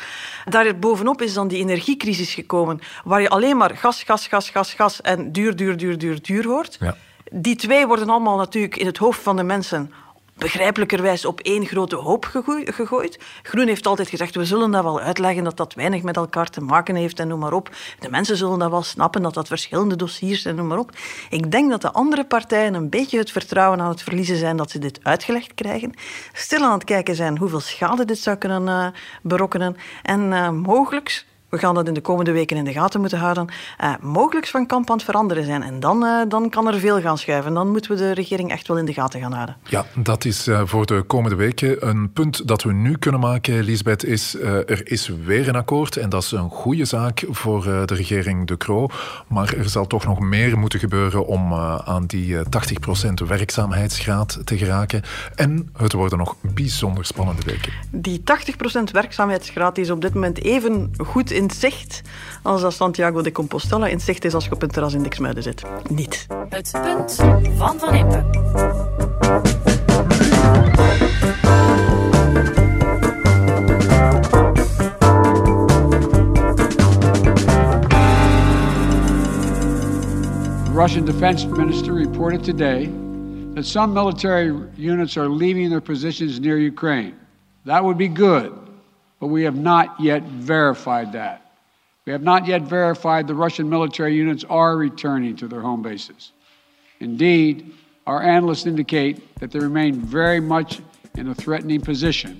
Daar 0.44 0.78
bovenop 0.78 1.22
is 1.22 1.34
dan 1.34 1.48
die 1.48 1.58
energiecrisis 1.58 2.34
gekomen, 2.34 2.80
waar 3.04 3.20
je 3.20 3.28
alleen 3.28 3.56
maar 3.56 3.76
gas, 3.76 4.02
gas, 4.02 4.26
gas, 4.26 4.50
gas, 4.50 4.74
gas 4.74 5.00
en 5.00 5.32
duur, 5.32 5.56
duur, 5.56 5.76
duur, 5.76 5.98
duur, 5.98 6.22
duur 6.22 6.46
hoort. 6.46 6.76
Ja. 6.80 6.96
Die 7.32 7.56
twee 7.56 7.86
worden 7.86 8.08
allemaal 8.08 8.36
natuurlijk 8.36 8.76
in 8.76 8.86
het 8.86 8.98
hoofd 8.98 9.20
van 9.20 9.36
de 9.36 9.42
mensen 9.42 9.92
begrijpelijkerwijs 10.40 11.24
op 11.24 11.40
één 11.40 11.66
grote 11.66 11.96
hoop 11.96 12.24
gegooid. 12.64 13.18
Groen 13.42 13.66
heeft 13.66 13.86
altijd 13.86 14.08
gezegd, 14.08 14.34
we 14.34 14.44
zullen 14.44 14.70
dat 14.70 14.82
wel 14.82 15.00
uitleggen 15.00 15.44
dat 15.44 15.56
dat 15.56 15.74
weinig 15.74 16.02
met 16.02 16.16
elkaar 16.16 16.50
te 16.50 16.60
maken 16.60 16.94
heeft 16.94 17.18
en 17.18 17.28
noem 17.28 17.38
maar 17.38 17.52
op. 17.52 17.70
De 18.00 18.10
mensen 18.10 18.36
zullen 18.36 18.58
dat 18.58 18.70
wel 18.70 18.82
snappen, 18.82 19.22
dat 19.22 19.34
dat 19.34 19.46
verschillende 19.46 19.96
dossiers 19.96 20.42
zijn, 20.42 20.54
noem 20.54 20.66
maar 20.66 20.78
op. 20.78 20.90
Ik 21.30 21.50
denk 21.50 21.70
dat 21.70 21.82
de 21.82 21.92
andere 21.92 22.24
partijen 22.24 22.74
een 22.74 22.88
beetje 22.88 23.18
het 23.18 23.30
vertrouwen 23.30 23.80
aan 23.80 23.88
het 23.88 24.02
verliezen 24.02 24.36
zijn 24.36 24.56
dat 24.56 24.70
ze 24.70 24.78
dit 24.78 25.00
uitgelegd 25.02 25.54
krijgen. 25.54 25.92
Stil 26.32 26.64
aan 26.64 26.72
het 26.72 26.84
kijken 26.84 27.14
zijn 27.14 27.38
hoeveel 27.38 27.60
schade 27.60 28.04
dit 28.04 28.18
zou 28.18 28.36
kunnen 28.36 28.66
uh, 28.66 28.86
berokkenen. 29.22 29.76
En 30.02 30.20
uh, 30.20 30.50
we 31.50 31.58
gaan 31.58 31.74
dat 31.74 31.88
in 31.88 31.94
de 31.94 32.00
komende 32.00 32.32
weken 32.32 32.56
in 32.56 32.64
de 32.64 32.72
gaten 32.72 33.00
moeten 33.00 33.18
houden, 33.18 33.48
uh, 33.80 33.94
mogelijk 34.00 34.46
van 34.46 34.66
kamp 34.66 34.90
aan 34.90 34.96
het 34.96 35.04
veranderen 35.04 35.44
zijn. 35.44 35.62
En 35.62 35.80
dan, 35.80 36.04
uh, 36.04 36.22
dan 36.28 36.48
kan 36.48 36.66
er 36.66 36.78
veel 36.78 37.00
gaan 37.00 37.18
schuiven. 37.18 37.54
Dan 37.54 37.70
moeten 37.70 37.90
we 37.90 37.96
de 37.96 38.12
regering 38.12 38.50
echt 38.50 38.68
wel 38.68 38.78
in 38.78 38.84
de 38.84 38.92
gaten 38.92 39.20
gaan 39.20 39.32
houden. 39.32 39.56
Ja, 39.68 39.84
dat 39.94 40.24
is 40.24 40.48
uh, 40.48 40.62
voor 40.64 40.86
de 40.86 41.02
komende 41.02 41.36
weken. 41.36 41.88
Een 41.88 42.12
punt 42.12 42.48
dat 42.48 42.62
we 42.62 42.72
nu 42.72 42.96
kunnen 42.98 43.20
maken, 43.20 43.62
Lisbeth, 43.62 44.04
is 44.04 44.34
er 44.40 44.90
is 44.90 45.12
weer 45.24 45.48
een 45.48 45.54
akkoord. 45.54 45.96
En 45.96 46.08
dat 46.08 46.22
is 46.22 46.30
een 46.30 46.50
goede 46.50 46.84
zaak 46.84 47.24
voor 47.30 47.62
de 47.62 47.94
regering 47.94 48.46
De 48.46 48.56
Croo. 48.56 48.88
Maar 49.28 49.54
er 49.54 49.68
zal 49.68 49.86
toch 49.86 50.04
nog 50.04 50.20
meer 50.20 50.58
moeten 50.58 50.78
gebeuren 50.78 51.26
om 51.26 51.54
aan 51.84 52.06
die 52.06 52.36
80% 52.36 52.40
werkzaamheidsgraad 53.26 54.38
te 54.44 54.58
geraken. 54.58 55.02
En 55.34 55.70
het 55.76 55.92
worden 55.92 56.18
nog 56.18 56.36
bijzonder 56.40 57.04
spannende 57.04 57.42
weken. 57.46 57.72
Die 57.90 58.20
80% 58.20 58.22
werkzaamheidsgraad 58.92 59.78
is 59.78 59.90
op 59.90 60.00
dit 60.00 60.14
moment 60.14 60.44
even 60.44 60.92
goed 60.98 61.30
in 61.40 61.50
zicht 61.50 62.02
als 62.42 62.60
dat 62.60 62.72
Santiago 62.72 63.22
de 63.22 63.32
Compostela 63.32 63.86
in 63.86 64.00
zicht 64.00 64.24
is 64.24 64.34
als 64.34 64.44
je 64.44 64.52
op 64.52 64.62
een 64.62 64.68
terras 64.70 64.94
in 64.94 65.02
Dixmuiden 65.02 65.42
zit. 65.42 65.62
Niet. 65.88 66.26
Het 66.48 66.70
punt 66.72 67.14
van 67.56 67.78
Van 67.78 67.94
Impe. 67.94 68.24
Russian 80.74 81.04
defense 81.04 81.48
minister 81.48 81.94
reported 81.94 82.44
today 82.44 82.90
that 83.54 83.66
some 83.66 83.92
military 83.92 84.54
units 84.76 85.16
are 85.18 85.28
leaving 85.28 85.68
their 85.68 85.82
positions 85.82 86.38
near 86.38 86.58
Ukraine. 86.58 87.12
That 87.64 87.82
would 87.82 87.96
be 87.96 88.08
good, 88.14 88.50
but 89.20 89.28
we 89.28 89.44
have 89.44 89.56
not 89.56 90.00
yet 90.00 90.22
verified 90.22 91.12
that. 91.12 91.42
We 92.06 92.12
have 92.12 92.22
not 92.22 92.46
yet 92.46 92.62
verified 92.62 93.26
the 93.26 93.34
Russian 93.34 93.68
military 93.68 94.14
units 94.14 94.44
are 94.48 94.76
returning 94.76 95.36
to 95.36 95.46
their 95.46 95.60
home 95.60 95.82
bases. 95.82 96.32
Indeed, 96.98 97.72
our 98.06 98.22
analysts 98.22 98.66
indicate 98.66 99.38
that 99.38 99.50
they 99.50 99.60
remain 99.60 100.00
very 100.06 100.40
much 100.40 100.80
in 101.14 101.28
a 101.28 101.34
threatening 101.34 101.80
position. 101.82 102.36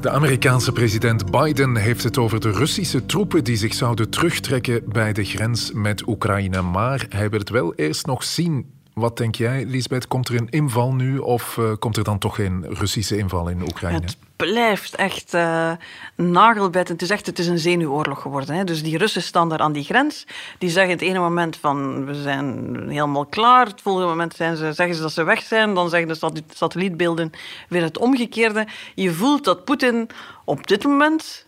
De 0.00 0.10
Amerikaanse 0.10 0.72
president 0.72 1.30
Biden 1.30 1.76
heeft 1.76 2.04
het 2.04 2.18
over 2.18 2.40
de 2.40 2.50
Russische 2.50 3.06
troepen 3.06 3.44
die 3.44 3.56
zich 3.56 3.74
zouden 3.74 4.10
terugtrekken 4.10 4.82
bij 4.86 5.12
de 5.12 5.24
grens 5.24 5.72
met 5.72 6.08
Oekraïne. 6.08 6.62
Maar 6.62 7.06
hij 7.08 7.30
wil 7.30 7.38
het 7.38 7.50
wel 7.50 7.74
eerst 7.74 8.06
nog 8.06 8.24
zien. 8.24 8.77
Wat 8.98 9.16
denk 9.16 9.34
jij, 9.34 9.64
Lisbeth? 9.64 10.08
Komt 10.08 10.28
er 10.28 10.34
een 10.34 10.48
inval 10.50 10.94
nu 10.94 11.18
of 11.18 11.56
uh, 11.56 11.72
komt 11.78 11.96
er 11.96 12.04
dan 12.04 12.18
toch 12.18 12.34
geen 12.34 12.64
Russische 12.68 13.16
inval 13.16 13.48
in 13.48 13.62
Oekraïne? 13.62 14.00
Het 14.00 14.16
blijft 14.36 14.94
echt 14.94 15.34
uh, 15.34 15.72
nagelbijtend. 16.16 17.00
Het 17.00 17.10
is 17.10 17.16
echt 17.16 17.26
het 17.26 17.38
is 17.38 17.46
een 17.46 17.58
zenuwoorlog 17.58 18.20
geworden. 18.22 18.54
Hè. 18.54 18.64
Dus 18.64 18.82
die 18.82 18.98
Russen 18.98 19.22
staan 19.22 19.48
daar 19.48 19.58
aan 19.58 19.72
die 19.72 19.84
grens. 19.84 20.26
Die 20.58 20.70
zeggen 20.70 20.92
het 20.92 21.02
ene 21.02 21.18
moment 21.18 21.56
van 21.56 22.06
we 22.06 22.14
zijn 22.14 22.76
helemaal 22.88 23.26
klaar. 23.26 23.66
Het 23.66 23.80
volgende 23.80 24.08
moment 24.08 24.34
zijn 24.34 24.56
ze, 24.56 24.72
zeggen 24.72 24.96
ze 24.96 25.02
dat 25.02 25.12
ze 25.12 25.22
weg 25.22 25.42
zijn. 25.42 25.74
Dan 25.74 25.88
zeggen 25.88 26.08
de 26.08 26.42
satellietbeelden 26.54 27.30
weer 27.68 27.82
het 27.82 27.98
omgekeerde. 27.98 28.66
Je 28.94 29.12
voelt 29.12 29.44
dat 29.44 29.64
Poetin 29.64 30.10
op 30.44 30.66
dit 30.66 30.84
moment 30.84 31.46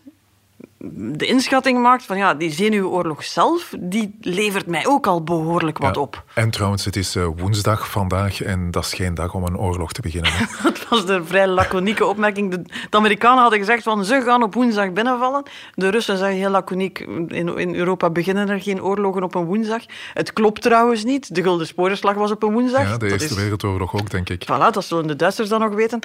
de 0.93 1.25
inschatting 1.25 1.81
maakt 1.81 2.03
van 2.03 2.17
ja, 2.17 2.33
die 2.33 2.51
zenuwoorlog 2.51 3.23
zelf, 3.23 3.73
die 3.79 4.17
levert 4.21 4.67
mij 4.67 4.87
ook 4.87 5.07
al 5.07 5.23
behoorlijk 5.23 5.77
wat 5.77 5.95
ja, 5.95 6.01
op. 6.01 6.23
En 6.33 6.49
trouwens, 6.49 6.85
het 6.85 6.95
is 6.95 7.15
uh, 7.15 7.27
woensdag 7.37 7.89
vandaag 7.89 8.41
en 8.41 8.71
dat 8.71 8.85
is 8.85 8.93
geen 8.93 9.13
dag 9.13 9.33
om 9.33 9.43
een 9.43 9.57
oorlog 9.57 9.91
te 9.91 10.01
beginnen. 10.01 10.31
dat 10.63 10.87
was 10.89 11.05
de 11.05 11.25
vrij 11.25 11.47
laconieke 11.47 12.05
opmerking. 12.05 12.51
De, 12.51 12.61
de, 12.89 12.97
Amerikanen 12.97 13.41
hadden 13.41 13.59
gezegd 13.59 13.83
van 13.83 14.05
ze 14.05 14.21
gaan 14.21 14.43
op 14.43 14.53
woensdag 14.53 14.91
binnenvallen. 14.91 15.43
De 15.73 15.89
Russen 15.89 16.17
zeggen 16.17 16.37
heel 16.37 16.49
laconiek, 16.49 16.99
in, 17.27 17.57
in 17.57 17.75
Europa 17.75 18.09
beginnen 18.09 18.49
er 18.49 18.61
geen 18.61 18.83
oorlogen 18.83 19.23
op 19.23 19.35
een 19.35 19.45
woensdag. 19.45 19.81
Het 20.13 20.33
klopt 20.33 20.61
trouwens 20.61 21.03
niet. 21.03 21.35
De 21.35 21.41
Gulden 21.43 21.67
Sporenslag 21.67 22.13
was 22.13 22.31
op 22.31 22.43
een 22.43 22.51
woensdag. 22.51 22.81
Ja, 22.81 22.97
de 22.97 23.09
Eerste 23.11 23.29
is... 23.29 23.35
Wereldoorlog 23.35 23.93
ook, 23.93 24.09
denk 24.09 24.29
ik. 24.29 24.43
Voilà, 24.43 24.71
dat 24.71 24.85
zullen 24.85 25.07
de 25.07 25.15
Duitsers 25.15 25.49
dan 25.49 25.59
nog 25.59 25.73
weten. 25.73 25.99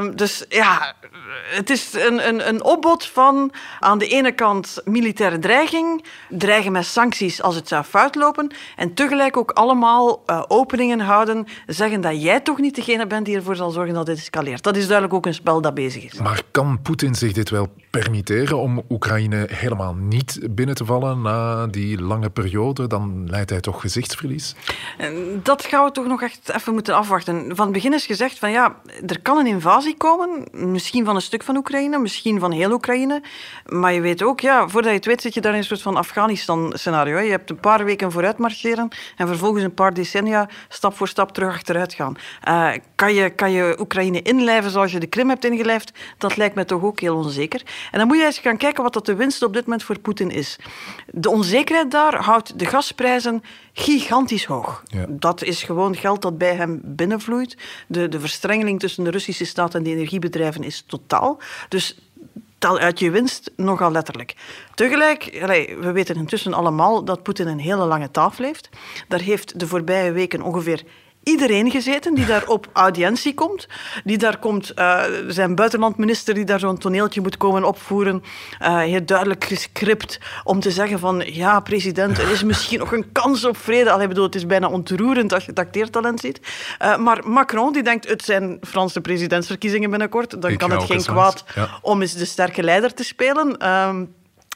Um, 0.00 0.16
dus 0.16 0.44
ja, 0.48 0.94
het 1.46 1.70
is 1.70 1.94
een, 1.94 2.28
een, 2.28 2.48
een 2.48 2.64
opbod 2.64 3.06
van 3.06 3.52
aan 3.80 3.98
de 3.98 4.12
ene 4.14 4.32
kant 4.32 4.80
militaire 4.84 5.38
dreiging, 5.38 6.04
dreigen 6.28 6.72
met 6.72 6.84
sancties 6.84 7.42
als 7.42 7.54
het 7.54 7.68
zou 7.68 7.84
fout 7.84 8.14
lopen, 8.14 8.50
en 8.76 8.94
tegelijk 8.94 9.36
ook 9.36 9.50
allemaal 9.50 10.22
uh, 10.26 10.42
openingen 10.48 11.00
houden, 11.00 11.46
zeggen 11.66 12.00
dat 12.00 12.22
jij 12.22 12.40
toch 12.40 12.58
niet 12.58 12.74
degene 12.74 13.06
bent 13.06 13.26
die 13.26 13.36
ervoor 13.36 13.56
zal 13.56 13.70
zorgen 13.70 13.94
dat 13.94 14.06
dit 14.06 14.18
escaleert. 14.18 14.62
Dat 14.62 14.76
is 14.76 14.86
duidelijk 14.86 15.14
ook 15.14 15.26
een 15.26 15.34
spel 15.34 15.60
dat 15.60 15.74
bezig 15.74 16.04
is. 16.04 16.18
Maar 16.18 16.42
kan 16.50 16.82
Poetin 16.82 17.14
zich 17.14 17.32
dit 17.32 17.50
wel 17.50 17.68
permitteren 17.90 18.58
om 18.58 18.82
Oekraïne 18.88 19.48
helemaal 19.50 19.94
niet 19.94 20.38
binnen 20.50 20.74
te 20.74 20.84
vallen 20.84 21.22
na 21.22 21.66
die 21.66 22.02
lange 22.02 22.30
periode? 22.30 22.86
Dan 22.86 23.30
leidt 23.30 23.50
hij 23.50 23.60
toch 23.60 23.80
gezichtsverlies? 23.80 24.54
Dat 25.42 25.64
gaan 25.64 25.84
we 25.84 25.90
toch 25.90 26.06
nog 26.06 26.22
echt 26.22 26.52
even 26.54 26.72
moeten 26.72 26.94
afwachten. 26.94 27.56
Van 27.56 27.64
het 27.64 27.74
begin 27.74 27.92
is 27.92 28.06
gezegd 28.06 28.38
van 28.38 28.50
ja, 28.50 28.76
er 29.06 29.20
kan 29.22 29.38
een 29.38 29.46
invasie 29.46 29.96
komen, 29.96 30.48
misschien 30.52 31.04
van 31.04 31.14
een 31.14 31.22
stuk 31.22 31.42
van 31.42 31.56
Oekraïne, 31.56 31.98
misschien 31.98 32.40
van 32.40 32.52
heel 32.52 32.72
Oekraïne, 32.72 33.22
maar 33.66 33.92
je 33.92 34.00
weet 34.04 34.22
ook, 34.22 34.40
ja, 34.40 34.68
voordat 34.68 34.90
je 34.90 34.96
het 34.96 35.06
weet 35.06 35.22
zit 35.22 35.34
je 35.34 35.40
daar 35.40 35.52
in 35.52 35.58
een 35.58 35.64
soort 35.64 35.82
van 35.82 35.96
Afghanistan-scenario. 35.96 37.18
Je 37.18 37.30
hebt 37.30 37.50
een 37.50 37.60
paar 37.60 37.84
weken 37.84 38.12
vooruit 38.12 38.38
marcheren 38.38 38.88
en 39.16 39.26
vervolgens 39.26 39.64
een 39.64 39.74
paar 39.74 39.94
decennia 39.94 40.48
stap 40.68 40.96
voor 40.96 41.08
stap 41.08 41.32
terug 41.32 41.48
achteruit 41.48 41.94
gaan. 41.94 42.16
Uh, 42.48 42.70
kan, 42.94 43.14
je, 43.14 43.30
kan 43.30 43.52
je 43.52 43.76
Oekraïne 43.80 44.22
inlijven 44.22 44.70
zoals 44.70 44.92
je 44.92 45.00
de 45.00 45.06
Krim 45.06 45.28
hebt 45.28 45.44
ingelijfd? 45.44 45.92
Dat 46.18 46.36
lijkt 46.36 46.54
me 46.54 46.64
toch 46.64 46.82
ook 46.82 47.00
heel 47.00 47.16
onzeker. 47.16 47.62
En 47.90 47.98
dan 47.98 48.06
moet 48.06 48.16
je 48.16 48.24
eens 48.24 48.38
gaan 48.38 48.56
kijken 48.56 48.82
wat 48.82 48.92
dat 48.92 49.06
de 49.06 49.14
winst 49.14 49.42
op 49.42 49.52
dit 49.52 49.64
moment 49.64 49.82
voor 49.82 49.98
Poetin 49.98 50.30
is. 50.30 50.58
De 51.06 51.30
onzekerheid 51.30 51.90
daar 51.90 52.22
houdt 52.22 52.58
de 52.58 52.66
gasprijzen 52.66 53.42
gigantisch 53.72 54.44
hoog. 54.44 54.82
Ja. 54.86 55.06
Dat 55.08 55.42
is 55.42 55.62
gewoon 55.62 55.96
geld 55.96 56.22
dat 56.22 56.38
bij 56.38 56.54
hem 56.54 56.80
binnenvloeit. 56.84 57.56
De, 57.86 58.08
de 58.08 58.20
verstrengeling 58.20 58.80
tussen 58.80 59.04
de 59.04 59.10
Russische 59.10 59.44
staat 59.44 59.74
en 59.74 59.82
de 59.82 59.90
energiebedrijven 59.90 60.62
is 60.62 60.84
totaal. 60.86 61.40
Dus 61.68 61.98
uit 62.64 62.98
je 62.98 63.10
winst 63.10 63.50
nogal 63.56 63.90
letterlijk. 63.90 64.34
Tegelijk, 64.74 65.24
we 65.80 65.92
weten 65.92 66.16
intussen 66.16 66.54
allemaal 66.54 67.04
dat 67.04 67.22
Poetin 67.22 67.46
een 67.46 67.58
hele 67.58 67.84
lange 67.84 68.10
tafel 68.10 68.44
heeft. 68.44 68.68
Daar 69.08 69.20
heeft 69.20 69.60
de 69.60 69.66
voorbije 69.66 70.12
weken 70.12 70.42
ongeveer 70.42 70.82
iedereen 71.24 71.70
gezeten 71.70 72.14
die 72.14 72.26
daar 72.26 72.46
op 72.46 72.66
audiëntie 72.72 73.34
komt. 73.34 73.68
Die 74.04 74.18
daar 74.18 74.38
komt, 74.38 74.72
uh, 74.76 75.02
zijn 75.28 75.54
buitenlandminister 75.54 76.34
die 76.34 76.44
daar 76.44 76.58
zo'n 76.58 76.78
toneeltje 76.78 77.20
moet 77.20 77.36
komen 77.36 77.64
opvoeren. 77.64 78.22
Uh, 78.62 78.78
heel 78.78 79.04
duidelijk 79.04 79.44
gescript 79.44 80.18
om 80.44 80.60
te 80.60 80.70
zeggen 80.70 80.98
van 80.98 81.22
ja, 81.26 81.60
president, 81.60 82.18
er 82.18 82.30
is 82.30 82.42
misschien 82.42 82.78
nog 82.78 82.92
een 82.92 83.12
kans 83.12 83.44
op 83.44 83.56
vrede. 83.56 83.90
Allee, 83.90 84.08
bedoel, 84.08 84.24
het 84.24 84.34
is 84.34 84.46
bijna 84.46 84.68
ontroerend 84.68 85.32
als 85.32 85.44
je 85.44 85.50
het 85.50 85.58
acteertalent 85.58 86.20
ziet. 86.20 86.40
Uh, 86.82 86.96
maar 86.96 87.28
Macron 87.28 87.72
die 87.72 87.82
denkt, 87.82 88.08
het 88.08 88.24
zijn 88.24 88.58
Franse 88.60 89.00
presidentsverkiezingen 89.00 89.90
binnenkort. 89.90 90.42
Dan 90.42 90.50
Ik 90.50 90.58
kan 90.58 90.70
het 90.70 90.82
geen 90.82 91.02
kwaad 91.02 91.44
ja. 91.54 91.68
om 91.82 92.00
eens 92.00 92.14
de 92.14 92.24
sterke 92.24 92.62
leider 92.62 92.94
te 92.94 93.04
spelen. 93.04 93.58
Ehm, 93.58 94.04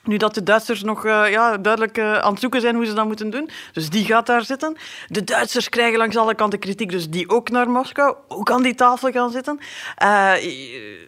nu 0.09 0.17
dat 0.17 0.35
de 0.35 0.43
Duitsers 0.43 0.83
nog 0.83 1.05
uh, 1.05 1.31
ja, 1.31 1.57
duidelijk 1.57 1.99
uh, 1.99 2.19
aan 2.19 2.31
het 2.31 2.41
zoeken 2.41 2.61
zijn 2.61 2.75
hoe 2.75 2.87
ze 2.87 2.93
dat 2.93 3.07
moeten 3.07 3.31
doen. 3.31 3.51
Dus 3.73 3.91
die 3.91 4.05
gaat 4.05 4.27
daar 4.27 4.45
zitten. 4.45 4.77
De 5.07 5.25
Duitsers 5.25 5.69
krijgen 5.69 5.99
langs 5.99 6.17
alle 6.17 6.35
kanten 6.35 6.59
kritiek, 6.59 6.91
dus 6.91 7.09
die 7.11 7.29
ook 7.29 7.51
naar 7.51 7.71
Moskou, 7.71 8.17
ook 8.29 8.51
aan 8.51 8.63
die 8.63 8.75
tafel 8.75 9.11
gaan 9.11 9.31
zitten. 9.31 9.59
Uh, 10.03 10.33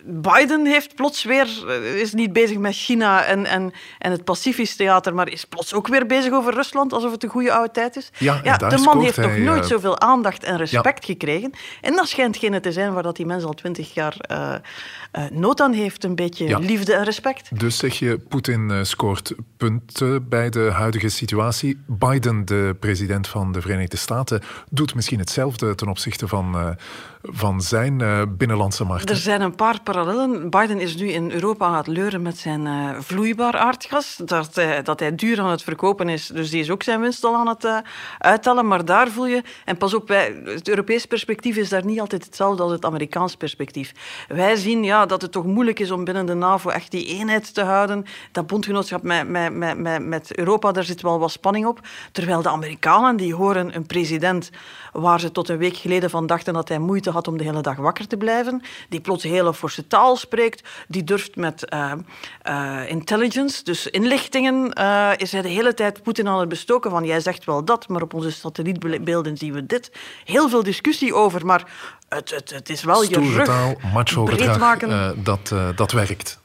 Biden 0.04 0.66
heeft 0.66 0.94
plots 0.94 1.24
weer, 1.24 1.48
is 1.96 2.12
niet 2.12 2.32
bezig 2.32 2.58
met 2.58 2.74
China 2.74 3.24
en, 3.24 3.46
en, 3.46 3.72
en 3.98 4.10
het 4.10 4.24
Pacifisch 4.24 4.76
theater, 4.76 5.14
maar 5.14 5.28
is 5.28 5.44
plots 5.44 5.74
ook 5.74 5.88
weer 5.88 6.06
bezig 6.06 6.32
over 6.32 6.54
Rusland, 6.54 6.92
alsof 6.92 7.12
het 7.12 7.22
een 7.22 7.28
goede 7.28 7.52
oude 7.52 7.70
tijd 7.70 7.96
is. 7.96 8.10
Ja, 8.18 8.40
ja 8.42 8.56
de 8.56 8.78
man 8.78 9.02
heeft 9.02 9.16
nog 9.16 9.36
nooit 9.36 9.66
zoveel 9.66 10.00
aandacht 10.00 10.44
en 10.44 10.56
respect 10.56 11.06
ja. 11.06 11.12
gekregen. 11.12 11.52
En 11.80 11.96
dat 11.96 12.08
schijnt 12.08 12.36
geen 12.36 12.60
te 12.60 12.72
zijn 12.72 12.92
waar 12.92 13.02
dat 13.02 13.16
die 13.16 13.26
mens 13.26 13.44
al 13.44 13.52
twintig 13.52 13.94
jaar 13.94 14.16
nood 15.30 15.60
aan 15.60 15.72
heeft. 15.72 16.04
Een 16.04 16.14
beetje 16.14 16.46
ja. 16.46 16.58
liefde 16.58 16.94
en 16.94 17.04
respect. 17.04 17.60
Dus 17.60 17.78
zeg 17.78 17.98
je, 17.98 18.18
Poetin 18.18 18.86
scoort 18.90 19.34
punten 19.56 20.28
bij 20.28 20.50
de 20.50 20.70
huidige 20.72 21.08
situatie. 21.08 21.78
Biden, 21.86 22.44
de 22.44 22.76
president 22.80 23.28
van 23.28 23.52
de 23.52 23.60
Verenigde 23.60 23.96
Staten, 23.96 24.42
doet 24.70 24.94
misschien 24.94 25.18
hetzelfde 25.18 25.74
ten 25.74 25.88
opzichte 25.88 26.28
van, 26.28 26.54
uh, 26.54 26.68
van 27.22 27.60
zijn 27.60 28.00
uh, 28.00 28.22
binnenlandse 28.28 28.84
markt. 28.84 29.10
Er 29.10 29.16
zijn 29.16 29.40
een 29.40 29.54
paar 29.54 29.80
parallellen. 29.82 30.50
Biden 30.50 30.80
is 30.80 30.96
nu 30.96 31.08
in 31.08 31.30
Europa 31.30 31.66
aan 31.66 31.76
het 31.76 31.86
leuren 31.86 32.22
met 32.22 32.38
zijn 32.38 32.66
uh, 32.66 32.90
vloeibaar 32.98 33.56
aardgas. 33.56 34.20
Dat, 34.24 34.60
dat 34.82 35.00
hij 35.00 35.14
duur 35.14 35.40
aan 35.40 35.50
het 35.50 35.62
verkopen 35.62 36.08
is. 36.08 36.26
Dus 36.26 36.50
die 36.50 36.60
is 36.60 36.70
ook 36.70 36.82
zijn 36.82 37.00
winst 37.00 37.24
al 37.24 37.34
aan 37.34 37.48
het 37.48 37.82
uittellen. 38.18 38.66
Maar 38.66 38.84
daar 38.84 39.08
voel 39.08 39.26
je... 39.26 39.42
En 39.64 39.76
pas 39.76 39.94
op, 39.94 40.08
het 40.08 40.68
Europees 40.68 41.06
perspectief 41.06 41.56
is 41.56 41.68
daar 41.68 41.84
niet 41.84 42.00
altijd 42.00 42.24
hetzelfde 42.24 42.62
als 42.62 42.72
het 42.72 42.84
Amerikaans 42.84 43.36
perspectief. 43.36 43.92
Wij 44.28 44.56
zien 44.56 44.84
ja, 44.84 45.06
dat 45.06 45.22
het 45.22 45.32
toch 45.32 45.46
moeilijk 45.46 45.78
is 45.78 45.90
om 45.90 46.04
binnen 46.04 46.26
de 46.26 46.34
NAVO 46.34 46.70
echt 46.70 46.90
die 46.90 47.06
eenheid 47.06 47.54
te 47.54 47.62
houden. 47.62 48.04
Dat 48.32 48.46
bondgenootschap 48.80 49.02
met, 49.28 49.52
met, 49.52 49.78
met, 49.78 50.06
met 50.06 50.36
Europa, 50.36 50.72
daar 50.72 50.84
zit 50.84 51.02
wel 51.02 51.18
wat 51.18 51.30
spanning 51.30 51.66
op. 51.66 51.80
Terwijl 52.12 52.42
de 52.42 52.48
Amerikanen, 52.48 53.16
die 53.16 53.34
horen 53.34 53.76
een 53.76 53.86
president 53.86 54.50
waar 54.92 55.20
ze 55.20 55.32
tot 55.32 55.48
een 55.48 55.58
week 55.58 55.76
geleden 55.76 56.10
van 56.10 56.26
dachten 56.26 56.54
dat 56.54 56.68
hij 56.68 56.78
moeite 56.78 57.10
had 57.10 57.28
om 57.28 57.38
de 57.38 57.44
hele 57.44 57.60
dag 57.60 57.76
wakker 57.76 58.06
te 58.06 58.16
blijven, 58.16 58.62
die 58.88 59.00
plots 59.00 59.22
hele 59.22 59.54
forse 59.54 59.86
taal 59.86 60.16
spreekt, 60.16 60.68
die 60.88 61.04
durft 61.04 61.36
met 61.36 61.72
uh, 61.74 61.92
uh, 62.48 62.90
intelligence, 62.90 63.64
dus 63.64 63.86
inlichtingen, 63.86 64.78
uh, 64.78 65.10
is 65.16 65.32
hij 65.32 65.42
de 65.42 65.48
hele 65.48 65.74
tijd 65.74 66.02
Poetin 66.02 66.28
aan 66.28 66.40
het 66.40 66.48
bestoken 66.48 66.90
van 66.90 67.04
jij 67.04 67.20
zegt 67.20 67.44
wel 67.44 67.64
dat, 67.64 67.88
maar 67.88 68.02
op 68.02 68.14
onze 68.14 68.30
satellietbeelden 68.30 69.36
zien 69.36 69.52
we 69.52 69.66
dit. 69.66 69.92
Heel 70.24 70.48
veel 70.48 70.62
discussie 70.62 71.14
over, 71.14 71.46
maar 71.46 71.64
het, 72.08 72.30
het, 72.30 72.50
het 72.50 72.68
is 72.68 72.82
wel 72.82 73.02
Stoere 73.02 73.24
je 73.24 73.36
rug 73.36 73.46
taal, 73.46 73.74
macho 73.92 74.26
gedrag, 74.26 74.58
maken. 74.58 75.22
dat, 75.24 75.54
dat 75.76 75.92
werkt. 75.92 76.38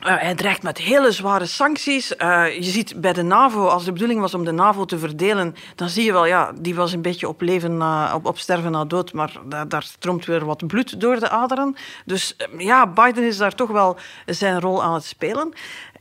Uh, 0.00 0.16
hij 0.16 0.34
dreigt 0.34 0.62
met 0.62 0.78
hele 0.78 1.12
zware 1.12 1.46
sancties. 1.46 2.14
Uh, 2.18 2.54
je 2.54 2.62
ziet 2.62 3.00
bij 3.00 3.12
de 3.12 3.22
NAVO, 3.22 3.66
als 3.66 3.84
de 3.84 3.92
bedoeling 3.92 4.20
was 4.20 4.34
om 4.34 4.44
de 4.44 4.52
NAVO 4.52 4.84
te 4.84 4.98
verdelen, 4.98 5.54
dan 5.74 5.88
zie 5.88 6.04
je 6.04 6.12
wel, 6.12 6.26
ja, 6.26 6.52
die 6.60 6.74
was 6.74 6.92
een 6.92 7.02
beetje 7.02 7.28
op, 7.28 7.40
leven 7.40 7.82
op, 8.14 8.26
op 8.26 8.38
sterven 8.38 8.70
na 8.70 8.84
dood, 8.84 9.12
maar 9.12 9.32
daar, 9.68 9.82
stroomt 9.82 10.26
weer 10.26 10.44
wat 10.44 10.66
bloed 10.66 11.00
door 11.00 11.20
de 11.20 11.28
aderen. 11.28 11.76
Dus 12.04 12.36
uh, 12.52 12.60
ja, 12.60 12.86
Biden 12.86 13.24
is 13.24 13.36
daar 13.36 13.54
toch 13.54 13.70
wel 13.70 13.96
zijn 14.26 14.60
rol 14.60 14.82
aan 14.82 14.94
het 14.94 15.04
spelen. 15.04 15.52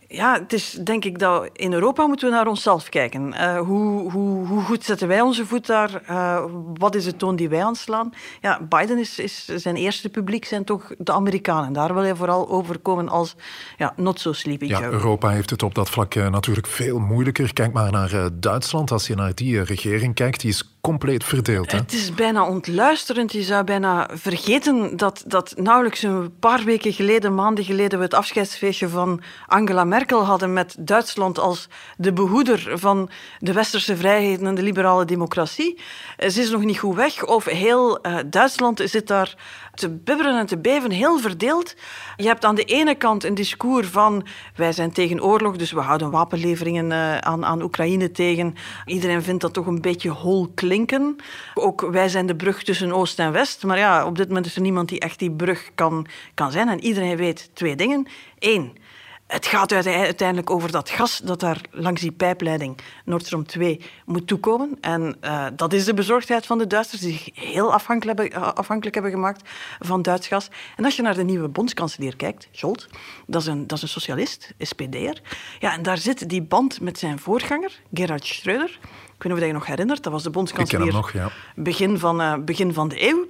Ja, 0.09 0.39
het 0.39 0.53
is 0.53 0.71
denk 0.71 1.05
ik 1.05 1.19
dat 1.19 1.49
in 1.53 1.73
Europa 1.73 2.07
moeten 2.07 2.29
we 2.29 2.35
naar 2.35 2.47
onszelf 2.47 2.89
kijken. 2.89 3.33
Uh, 3.33 3.59
hoe, 3.59 4.11
hoe, 4.11 4.47
hoe, 4.47 4.61
goed 4.61 4.83
zetten 4.83 5.07
wij 5.07 5.21
onze 5.21 5.45
voet 5.45 5.65
daar? 5.65 6.01
Uh, 6.09 6.43
wat 6.73 6.95
is 6.95 7.03
de 7.03 7.15
toon 7.15 7.35
die 7.35 7.49
wij 7.49 7.63
aanslaan? 7.63 8.13
Ja, 8.41 8.61
Biden 8.61 8.97
is, 8.97 9.19
is 9.19 9.45
zijn 9.45 9.75
eerste 9.75 10.09
publiek 10.09 10.45
zijn 10.45 10.63
toch 10.63 10.91
de 10.97 11.11
Amerikanen. 11.11 11.73
Daar 11.73 11.93
wil 11.93 12.03
hij 12.03 12.15
vooral 12.15 12.49
overkomen 12.49 13.09
als 13.09 13.35
ja, 13.77 13.93
not 13.95 14.19
so 14.19 14.33
sleepy 14.33 14.65
Ja, 14.65 14.81
Europa 14.81 15.29
heeft 15.29 15.49
het 15.49 15.63
op 15.63 15.75
dat 15.75 15.89
vlak 15.89 16.15
uh, 16.15 16.29
natuurlijk 16.29 16.67
veel 16.67 16.99
moeilijker. 16.99 17.53
Kijk 17.53 17.73
maar 17.73 17.91
naar 17.91 18.29
Duitsland. 18.33 18.91
Als 18.91 19.07
je 19.07 19.15
naar 19.15 19.35
die 19.35 19.61
regering 19.61 20.13
kijkt, 20.13 20.41
die 20.41 20.49
is 20.49 20.76
compleet 20.87 21.23
verdeeld. 21.23 21.71
Hè? 21.71 21.77
Het 21.77 21.93
is 21.93 22.13
bijna 22.13 22.47
ontluisterend. 22.47 23.31
Je 23.31 23.43
zou 23.43 23.63
bijna 23.63 24.09
vergeten 24.13 24.97
dat, 24.97 25.23
dat 25.25 25.53
nauwelijks 25.57 26.03
een 26.03 26.39
paar 26.39 26.63
weken 26.63 26.93
geleden, 26.93 27.35
maanden 27.35 27.63
geleden, 27.63 27.97
we 27.97 28.05
het 28.05 28.13
afscheidsfeestje 28.13 28.89
van 28.89 29.21
Angela 29.47 29.83
Merkel 29.83 30.25
hadden 30.25 30.53
met 30.53 30.75
Duitsland 30.79 31.39
als 31.39 31.69
de 31.97 32.13
behoeder 32.13 32.71
van 32.73 33.09
de 33.39 33.53
westerse 33.53 33.97
vrijheden 33.97 34.47
en 34.47 34.55
de 34.55 34.61
liberale 34.61 35.05
democratie. 35.05 35.79
Ze 36.17 36.41
is 36.41 36.49
nog 36.49 36.63
niet 36.63 36.79
goed 36.79 36.95
weg. 36.95 37.25
Of 37.25 37.45
heel 37.45 37.99
uh, 38.05 38.17
Duitsland 38.25 38.81
zit 38.85 39.07
daar 39.07 39.35
te 39.77 39.89
bibberen 39.89 40.39
en 40.39 40.45
te 40.45 40.57
beven, 40.57 40.91
heel 40.91 41.19
verdeeld. 41.19 41.75
Je 42.15 42.27
hebt 42.27 42.45
aan 42.45 42.55
de 42.55 42.63
ene 42.63 42.95
kant 42.95 43.23
een 43.23 43.35
discours 43.35 43.87
van 43.87 44.25
wij 44.55 44.71
zijn 44.71 44.91
tegen 44.91 45.23
oorlog, 45.23 45.55
dus 45.55 45.71
we 45.71 45.79
houden 45.79 46.11
wapenleveringen 46.11 46.91
uh, 46.91 47.17
aan, 47.17 47.45
aan 47.45 47.61
Oekraïne 47.61 48.11
tegen. 48.11 48.55
Iedereen 48.85 49.23
vindt 49.23 49.41
dat 49.41 49.53
toch 49.53 49.65
een 49.65 49.81
beetje 49.81 50.09
hol 50.09 50.51
klinken. 50.55 51.15
Ook 51.53 51.81
wij 51.91 52.09
zijn 52.09 52.25
de 52.25 52.35
brug 52.35 52.63
tussen 52.63 52.91
Oost 52.91 53.19
en 53.19 53.31
West. 53.31 53.63
Maar 53.63 53.77
ja, 53.77 54.05
op 54.05 54.17
dit 54.17 54.27
moment 54.27 54.45
is 54.45 54.55
er 54.55 54.61
niemand 54.61 54.89
die 54.89 54.99
echt 54.99 55.19
die 55.19 55.31
brug 55.31 55.69
kan, 55.75 56.07
kan 56.33 56.51
zijn. 56.51 56.69
En 56.69 56.83
iedereen 56.83 57.17
weet 57.17 57.49
twee 57.53 57.75
dingen. 57.75 58.07
Eén, 58.39 58.77
het 59.27 59.45
gaat 59.45 59.71
uiteindelijk 59.71 60.49
over 60.49 60.71
dat 60.71 60.89
gas 60.89 61.21
dat 61.23 61.39
daar 61.39 61.61
langs 61.71 62.01
die 62.01 62.11
pijpleiding 62.11 62.77
Nord 63.05 63.25
Stream 63.25 63.45
2 63.45 63.81
moet 64.05 64.27
toekomen. 64.27 64.77
En 64.81 65.15
uh, 65.21 65.45
dat 65.55 65.73
is 65.73 65.85
de 65.85 65.93
bezorgdheid 65.93 66.45
van 66.45 66.57
de 66.57 66.67
Duitsers, 66.67 67.01
die 67.01 67.11
zich 67.11 67.29
heel 67.33 67.73
afhankelijk 67.73 68.19
hebben, 68.19 68.41
eh, 68.41 68.53
afhankelijk 68.53 68.95
hebben 68.95 69.13
gemaakt 69.13 69.49
van 69.79 70.01
Duits 70.01 70.27
gas. 70.27 70.49
En 70.75 70.85
als 70.85 70.95
je 70.95 71.01
naar 71.01 71.15
de 71.15 71.23
nieuwe 71.23 71.47
bondskanselier 71.47 72.15
kijkt, 72.15 72.47
Scholz, 72.51 72.87
dat 73.25 73.41
is 73.41 73.47
een, 73.47 73.67
dat 73.67 73.77
is 73.77 73.83
een 73.83 73.89
socialist, 73.89 74.53
SPD'er. 74.59 75.21
Ja, 75.59 75.73
en 75.73 75.83
daar 75.83 75.97
zit 75.97 76.29
die 76.29 76.41
band 76.41 76.81
met 76.81 76.99
zijn 76.99 77.19
voorganger, 77.19 77.79
Gerhard 77.93 78.25
Schröder. 78.25 78.71
Ik 79.15 79.23
weet 79.23 79.23
niet 79.23 79.31
of 79.33 79.39
je 79.39 79.45
je 79.45 79.53
nog 79.53 79.65
herinnert, 79.65 80.03
dat 80.03 80.13
was 80.13 80.23
de 80.23 80.29
bondskanselier 80.29 80.93
nog, 80.93 81.11
ja. 81.11 81.29
begin, 81.55 81.99
van, 81.99 82.21
uh, 82.21 82.35
begin 82.37 82.73
van 82.73 82.87
de 82.87 83.09
eeuw. 83.09 83.25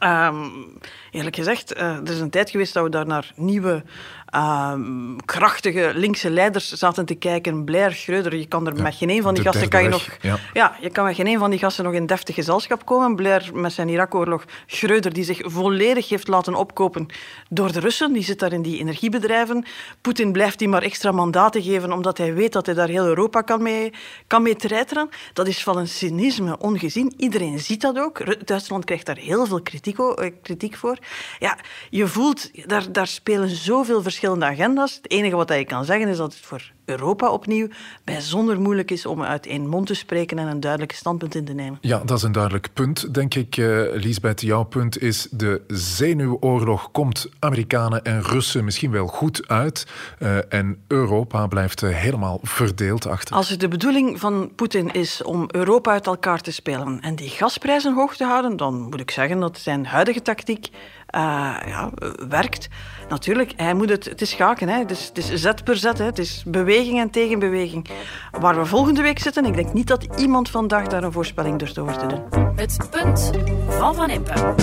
Um, 0.00 0.78
eerlijk 1.10 1.36
gezegd, 1.36 1.76
uh, 1.76 1.96
er 1.96 2.10
is 2.10 2.20
een 2.20 2.30
tijd 2.30 2.50
geweest 2.50 2.74
dat 2.74 2.84
we 2.84 2.90
daar 2.90 3.06
naar 3.06 3.32
nieuwe 3.36 3.84
um, 4.34 5.16
krachtige 5.24 5.92
linkse 5.94 6.30
leiders 6.30 6.72
zaten 6.72 7.06
te 7.06 7.14
kijken. 7.14 7.64
Blair, 7.64 7.92
Schreuder, 7.92 8.36
je 8.36 8.46
kan 8.46 8.66
er 8.66 8.82
met 8.82 8.94
geen 8.94 9.10
een 9.10 9.22
van 9.22 9.34
die 9.34 9.42
gasten 9.42 9.68
kan 9.68 9.82
je 9.82 9.88
nog. 9.88 10.06
Ja. 10.20 10.38
ja. 10.52 10.76
je 10.80 10.90
kan 10.90 11.04
met 11.04 11.14
geen 11.14 11.26
een 11.26 11.38
van 11.38 11.50
die 11.50 11.58
gasten 11.58 11.84
nog 11.84 11.92
in 11.92 12.06
deftig 12.06 12.34
gezelschap 12.34 12.84
komen. 12.84 13.16
Blair 13.16 13.50
met 13.54 13.72
zijn 13.72 13.88
Irak-oorlog. 13.88 14.44
Schreuder, 14.66 15.12
die 15.12 15.24
zich 15.24 15.40
volledig 15.42 16.08
heeft 16.08 16.28
laten 16.28 16.54
opkopen 16.54 17.06
door 17.48 17.72
de 17.72 17.80
Russen. 17.80 18.12
Die 18.12 18.22
zit 18.22 18.38
daar 18.38 18.52
in 18.52 18.62
die 18.62 18.78
energiebedrijven. 18.78 19.64
Poetin 20.00 20.32
blijft 20.32 20.58
die 20.58 20.68
maar 20.68 20.82
extra 20.82 21.12
mandaten 21.12 21.62
geven, 21.62 21.92
omdat 21.92 22.18
hij 22.18 22.34
weet 22.34 22.52
dat 22.52 22.66
hij 22.66 22.74
daar 22.74 22.88
heel 22.88 23.06
Europa 23.06 23.40
kan 23.40 23.62
mee, 23.62 23.92
kan 24.26 24.42
mee 24.42 24.56
treiteren. 24.56 25.08
Dat 25.32 25.46
is 25.46 25.62
van 25.62 25.76
een 25.76 25.88
cynisme 25.88 26.58
ongezien. 26.58 27.12
Iedereen 27.16 27.58
ziet 27.58 27.80
dat 27.80 27.98
ook. 27.98 28.46
Duitsland 28.46 28.84
krijgt 28.84 29.06
daar 29.06 29.16
heel 29.16 29.46
veel 29.46 29.62
kritiek, 29.62 29.98
eh, 29.98 30.30
kritiek 30.42 30.76
voor. 30.76 30.98
Ja, 31.38 31.58
je 31.90 32.06
voelt, 32.06 32.50
daar, 32.68 32.92
daar 32.92 33.06
spelen 33.06 33.48
zoveel 33.48 34.02
verschillende 34.02 34.20
verschillende 34.22 34.62
agenda's. 34.62 34.94
Het 34.94 35.10
enige 35.10 35.36
wat 35.36 35.48
je 35.48 35.64
kan 35.64 35.84
zeggen 35.84 36.08
is 36.08 36.16
dat 36.16 36.32
het 36.32 36.44
voor 36.44 36.70
Europa 36.84 37.30
opnieuw 37.30 37.68
bijzonder 38.04 38.60
moeilijk 38.60 38.90
is 38.90 39.06
om 39.06 39.22
uit 39.22 39.46
één 39.46 39.68
mond 39.68 39.86
te 39.86 39.94
spreken 39.94 40.38
en 40.38 40.46
een 40.46 40.60
duidelijk 40.60 40.92
standpunt 40.92 41.34
in 41.34 41.44
te 41.44 41.52
nemen. 41.52 41.78
Ja, 41.80 42.02
dat 42.04 42.16
is 42.16 42.22
een 42.22 42.32
duidelijk 42.32 42.68
punt, 42.72 43.14
denk 43.14 43.34
ik. 43.34 43.56
Uh, 43.56 43.82
Lisbeth, 43.92 44.40
jouw 44.40 44.62
punt 44.62 45.02
is 45.02 45.28
de 45.30 45.60
zenuwoorlog 45.66 46.90
komt 46.90 47.28
Amerikanen 47.38 48.04
en 48.04 48.22
Russen 48.22 48.64
misschien 48.64 48.90
wel 48.90 49.06
goed 49.06 49.48
uit 49.48 49.86
uh, 50.18 50.52
en 50.52 50.82
Europa 50.88 51.46
blijft 51.46 51.82
uh, 51.82 51.96
helemaal 51.96 52.38
verdeeld 52.42 53.06
achter. 53.06 53.36
Als 53.36 53.48
het 53.48 53.60
de 53.60 53.68
bedoeling 53.68 54.20
van 54.20 54.52
Poetin 54.54 54.92
is 54.92 55.22
om 55.22 55.48
Europa 55.50 55.90
uit 55.92 56.06
elkaar 56.06 56.40
te 56.40 56.52
spelen 56.52 57.00
en 57.00 57.16
die 57.16 57.28
gasprijzen 57.28 57.94
hoog 57.94 58.16
te 58.16 58.24
houden, 58.24 58.56
dan 58.56 58.80
moet 58.80 59.00
ik 59.00 59.10
zeggen 59.10 59.40
dat 59.40 59.58
zijn 59.58 59.86
huidige 59.86 60.22
tactiek 60.22 60.68
ja, 61.12 61.90
werkt. 62.28 62.68
Natuurlijk, 63.08 63.52
hij 63.56 63.74
moet 63.74 63.88
het, 63.88 64.04
het 64.04 64.20
is 64.20 64.30
schaken, 64.30 64.68
hè. 64.68 64.78
Het, 64.78 64.90
is, 64.90 65.06
het 65.06 65.18
is 65.18 65.32
zet 65.40 65.64
per 65.64 65.76
zet, 65.76 65.98
hè. 65.98 66.04
het 66.04 66.18
is 66.18 66.42
beweging 66.46 67.00
en 67.00 67.10
tegenbeweging. 67.10 67.88
Waar 68.30 68.56
we 68.56 68.66
volgende 68.66 69.02
week 69.02 69.18
zitten, 69.18 69.44
ik 69.44 69.54
denk 69.54 69.72
niet 69.72 69.86
dat 69.86 70.06
iemand 70.16 70.50
vandaag 70.50 70.86
daar 70.86 71.02
een 71.02 71.12
voorspelling 71.12 71.58
durft 71.58 71.78
over 71.78 71.98
te 71.98 72.06
doen. 72.06 72.52
Het 72.56 72.76
punt 72.90 73.30
van 73.68 73.94
Van 73.94 74.10
Impe. 74.10 74.54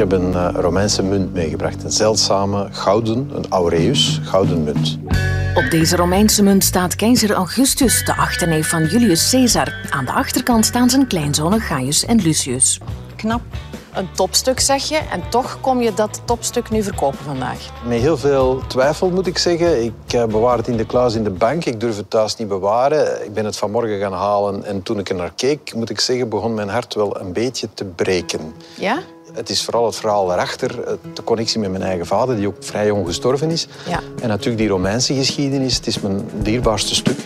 Heb 0.00 0.12
een 0.12 0.30
uh, 0.30 0.48
Romeinse 0.54 1.02
munt 1.02 1.32
meegebracht. 1.32 1.84
Een 1.84 1.90
zeldzame 1.90 2.68
gouden, 2.70 3.30
een 3.34 3.44
aureus, 3.48 4.20
gouden 4.24 4.64
munt. 4.64 4.98
Op 5.54 5.70
deze 5.70 5.96
Romeinse 5.96 6.42
munt 6.42 6.64
staat 6.64 6.96
keizer 6.96 7.30
Augustus, 7.30 8.04
de 8.04 8.16
achterneef 8.16 8.68
van 8.68 8.84
Julius 8.84 9.30
Caesar. 9.30 9.74
Aan 9.90 10.04
de 10.04 10.12
achterkant 10.12 10.66
staan 10.66 10.90
zijn 10.90 11.06
kleinzonen 11.06 11.60
Gaius 11.60 12.04
en 12.04 12.16
Lucius. 12.22 12.80
Knap. 13.16 13.40
Een 13.94 14.08
topstuk 14.14 14.60
zeg 14.60 14.88
je, 14.88 14.96
en 14.96 15.22
toch 15.28 15.58
kom 15.60 15.82
je 15.82 15.94
dat 15.94 16.20
topstuk 16.24 16.70
nu 16.70 16.82
verkopen 16.82 17.18
vandaag. 17.24 17.58
Met 17.84 18.00
heel 18.00 18.16
veel 18.16 18.62
twijfel 18.66 19.10
moet 19.10 19.26
ik 19.26 19.38
zeggen. 19.38 19.84
Ik 19.84 20.12
eh, 20.12 20.24
bewaar 20.24 20.56
het 20.56 20.68
in 20.68 20.76
de 20.76 20.86
kluis 20.86 21.14
in 21.14 21.24
de 21.24 21.30
bank. 21.30 21.64
Ik 21.64 21.80
durf 21.80 21.96
het 21.96 22.10
thuis 22.10 22.36
niet 22.36 22.48
bewaren. 22.48 23.24
Ik 23.24 23.32
ben 23.32 23.44
het 23.44 23.56
vanmorgen 23.56 23.98
gaan 23.98 24.12
halen 24.12 24.64
en 24.64 24.82
toen 24.82 24.98
ik 24.98 25.08
er 25.08 25.14
naar 25.14 25.32
keek, 25.36 25.74
moet 25.74 25.90
ik 25.90 26.00
zeggen, 26.00 26.28
begon 26.28 26.54
mijn 26.54 26.68
hart 26.68 26.94
wel 26.94 27.20
een 27.20 27.32
beetje 27.32 27.68
te 27.74 27.84
breken. 27.84 28.54
Ja? 28.74 28.98
Het 29.32 29.50
is 29.50 29.64
vooral 29.64 29.86
het 29.86 29.96
verhaal 29.96 30.32
erachter, 30.32 30.82
eh, 30.82 30.92
de 31.14 31.24
connectie 31.24 31.60
met 31.60 31.70
mijn 31.70 31.82
eigen 31.82 32.06
vader, 32.06 32.36
die 32.36 32.46
ook 32.46 32.56
vrij 32.60 32.86
jong 32.86 33.06
gestorven 33.06 33.50
is. 33.50 33.68
Ja. 33.88 34.00
En 34.22 34.28
natuurlijk 34.28 34.58
die 34.58 34.68
Romeinse 34.68 35.14
geschiedenis, 35.14 35.76
het 35.76 35.86
is 35.86 36.00
mijn 36.00 36.30
dierbaarste 36.42 36.94
stuk. 36.94 37.18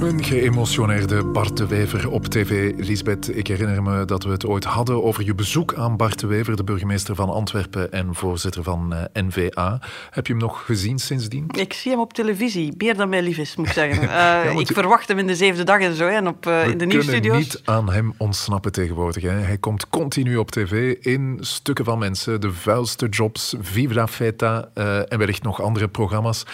Een 0.00 0.24
geëmotioneerde 0.24 1.24
Bart 1.24 1.56
de 1.56 1.66
Wever 1.66 2.10
op 2.10 2.26
tv. 2.26 2.72
Lisbeth, 2.76 3.36
ik 3.36 3.46
herinner 3.46 3.82
me 3.82 4.04
dat 4.04 4.22
we 4.24 4.30
het 4.30 4.46
ooit 4.46 4.64
hadden 4.64 5.04
over 5.04 5.24
je 5.24 5.34
bezoek 5.34 5.74
aan 5.74 5.96
Bart 5.96 6.20
de 6.20 6.26
Wever, 6.26 6.56
de 6.56 6.64
burgemeester 6.64 7.14
van 7.14 7.30
Antwerpen 7.30 7.92
en 7.92 8.14
voorzitter 8.14 8.62
van 8.62 8.92
uh, 8.92 9.04
eh, 9.12 9.24
NVA. 9.26 9.80
Heb 10.10 10.26
je 10.26 10.32
hem 10.32 10.42
nog 10.42 10.64
gezien 10.64 10.98
sindsdien? 10.98 11.46
Ik 11.56 11.72
zie 11.72 11.90
hem 11.90 12.00
op 12.00 12.12
televisie, 12.12 12.74
meer 12.76 12.96
dan 12.96 13.08
mij 13.08 13.22
lief 13.22 13.38
is, 13.38 13.56
moet 13.56 13.66
ik 13.66 13.72
zeggen. 13.72 14.02
Uh, 14.02 14.08
ja, 14.44 14.58
ik 14.58 14.66
verwacht 14.66 15.08
hem 15.08 15.18
in 15.18 15.26
de 15.26 15.36
zevende 15.36 15.64
dag 15.64 15.80
en 15.80 15.94
zo, 15.94 16.06
en 16.06 16.28
op, 16.28 16.46
uh, 16.46 16.68
in 16.68 16.78
de 16.78 16.86
nieuwsstudio's. 16.86 17.22
We 17.22 17.30
kunnen 17.30 17.40
niet 17.40 17.62
aan 17.64 17.92
hem 17.92 18.14
ontsnappen 18.16 18.72
tegenwoordig. 18.72 19.22
Hè. 19.22 19.30
Hij 19.30 19.58
komt 19.58 19.88
continu 19.88 20.36
op 20.36 20.50
tv 20.50 20.96
in 21.00 21.38
stukken 21.40 21.84
van 21.84 21.98
mensen, 21.98 22.40
de 22.40 22.52
vuilste 22.52 23.06
jobs, 23.08 23.54
Viva 23.60 24.06
Feta 24.08 24.68
en 25.08 25.18
wellicht 25.18 25.42
nog 25.42 25.62
andere 25.62 25.88
programma's. 25.88 26.44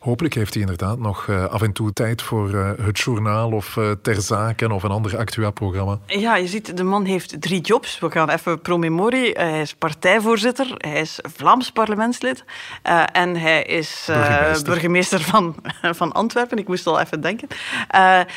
Hopelijk 0.00 0.34
heeft 0.34 0.52
hij 0.52 0.62
inderdaad 0.62 0.98
nog 0.98 1.26
uh, 1.26 1.44
af 1.44 1.62
en 1.62 1.72
toe 1.72 1.92
tijd 1.92 2.22
voor 2.22 2.50
uh, 2.50 2.70
het 2.82 2.98
journaal 2.98 3.50
of 3.50 3.76
uh, 3.76 3.90
ter 4.02 4.20
zaken 4.22 4.72
of 4.72 4.82
een 4.82 4.90
ander 4.90 5.16
actua-programma. 5.16 5.98
Ja, 6.06 6.36
je 6.36 6.46
ziet, 6.46 6.76
de 6.76 6.82
man 6.82 7.04
heeft 7.04 7.40
drie 7.40 7.60
jobs. 7.60 7.98
We 7.98 8.10
gaan 8.10 8.30
even 8.30 8.60
pro 8.60 8.78
memorie. 8.78 9.32
Hij 9.32 9.60
is 9.60 9.74
partijvoorzitter, 9.74 10.74
hij 10.76 11.00
is 11.00 11.18
Vlaams 11.22 11.72
parlementslid 11.72 12.44
en 13.12 13.36
hij 13.36 13.62
is 13.62 14.04
burgemeester. 14.06 14.70
burgemeester, 14.70 15.20
van, 15.20 15.54
van 16.00 16.12
Antwerpen. 16.12 16.58
Ik 16.58 16.68
moest 16.68 16.86
al 16.86 17.00
even 17.00 17.20
denken. 17.20 17.48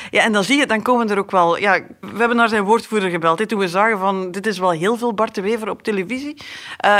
ja, 0.10 0.24
en 0.24 0.32
dan 0.32 0.44
zie 0.44 0.58
je, 0.58 0.66
dan 0.66 0.82
komen 0.82 1.10
er 1.10 1.18
ook 1.18 1.32
wel... 1.32 1.58
Ja, 1.58 1.80
we 2.00 2.18
hebben 2.18 2.38
naar 2.38 2.50
zijn 2.50 2.64
woordvoerder 2.64 3.10
gebeld 3.10 3.40
hè, 3.40 3.46
toen 3.46 3.60
we 3.60 3.68
zagen 3.68 4.00
van 4.00 4.32
dit 4.32 4.48
is 4.48 4.60
wel 4.60 4.72
heel 4.72 4.98
veel 4.98 5.14
Bart 5.14 5.36
de 5.36 5.42
Wever 5.42 5.70
op 5.70 5.84
televisie. 5.84 6.38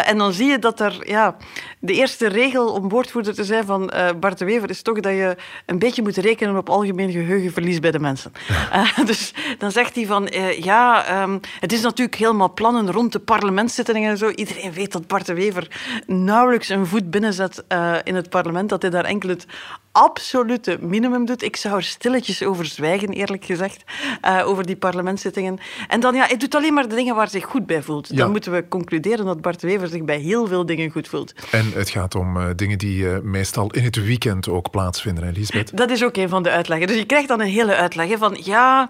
en 0.06 0.18
dan 0.18 0.34
zie 0.34 0.48
je 0.48 0.60
dat 0.60 0.80
er... 0.80 1.10
Ja, 1.10 1.36
de 1.80 1.94
eerste 1.94 2.28
regel 2.28 2.74
om 2.74 2.90
woordvoerder 2.90 3.34
te 3.34 3.44
zijn 3.44 3.66
van 3.66 3.92
Bart 4.20 4.38
de 4.38 4.46
Wever 4.46 4.53
is 4.62 4.82
toch 4.82 5.00
dat 5.00 5.14
je 5.14 5.36
een 5.66 5.80
beetje 5.80 6.02
moet 6.02 6.18
rekenen 6.18 6.58
op 6.58 6.70
algemeen 6.70 7.12
geheugenverlies 7.12 7.80
bij 7.80 7.92
de 7.92 8.00
mensen. 8.00 8.32
Uh, 8.50 8.98
dus 9.06 9.34
dan 9.58 9.72
zegt 9.72 9.96
hij 9.96 10.06
van, 10.06 10.30
uh, 10.34 10.60
ja, 10.60 11.22
um, 11.22 11.40
het 11.60 11.74
is 11.74 11.82
natuurlijk 11.82 12.18
helemaal 12.18 12.54
plannen 12.54 12.92
rond 12.92 13.12
de 13.12 13.20
parlementszittingen 13.20 14.10
en 14.12 14.18
zo. 14.18 14.30
Iedereen 14.30 14.72
weet 14.72 14.92
dat 14.92 15.08
Bart 15.08 15.26
de 15.26 15.34
Wever 15.34 15.68
nauwelijks 16.08 16.70
een 16.70 16.86
voet 16.86 17.12
binnenzet 17.12 17.64
uh, 17.70 17.96
in 18.04 18.16
het 18.16 18.30
parlement, 18.30 18.70
dat 18.70 18.82
hij 18.82 18.92
daar 18.92 19.06
enkel 19.06 19.30
het 19.30 19.46
absolute 19.94 20.78
minimum 20.82 21.26
doet. 21.26 21.44
Ik 21.44 21.56
zou 21.56 21.76
er 21.76 21.84
stilletjes 21.84 22.44
over 22.44 22.66
zwijgen, 22.66 23.10
eerlijk 23.10 23.46
gezegd, 23.46 23.84
uh, 24.26 24.48
over 24.48 24.66
die 24.66 24.76
parlementszittingen. 24.76 25.58
En 25.88 26.00
dan, 26.00 26.16
ja, 26.16 26.26
hij 26.26 26.38
doet 26.38 26.56
alleen 26.56 26.74
maar 26.74 26.88
de 26.88 26.96
dingen 26.96 27.16
waar 27.16 27.30
hij 27.30 27.40
zich 27.40 27.50
goed 27.50 27.66
bij 27.66 27.82
voelt. 27.82 28.18
Dan 28.18 28.32
moeten 28.32 28.52
we 28.52 28.68
concluderen 28.68 29.26
dat 29.26 29.42
Bart 29.42 29.62
Wever 29.62 29.88
zich 29.88 30.04
bij 30.04 30.18
heel 30.18 30.48
veel 30.48 30.66
dingen 30.66 30.92
goed 30.92 31.08
voelt. 31.08 31.34
En 31.52 31.72
het 31.74 31.90
gaat 31.90 32.16
om 32.16 32.38
uh, 32.38 32.46
dingen 32.56 32.78
die 32.78 33.04
uh, 33.04 33.18
meestal 33.20 33.70
in 33.72 33.84
het 33.84 34.06
weekend 34.06 34.50
ook 34.50 34.72
plaatsvinden, 34.72 35.24
Elisabeth? 35.24 35.78
Dat 35.78 35.92
is 35.92 36.04
ook 36.04 36.18
een 36.18 36.30
van 36.30 36.44
de 36.44 36.50
uitleggen. 36.50 36.88
Dus 36.88 36.98
je 36.98 37.06
krijgt 37.06 37.28
dan 37.28 37.42
een 37.42 37.48
hele 37.48 37.76
uitleg 37.76 38.18
van, 38.18 38.38
ja, 38.44 38.90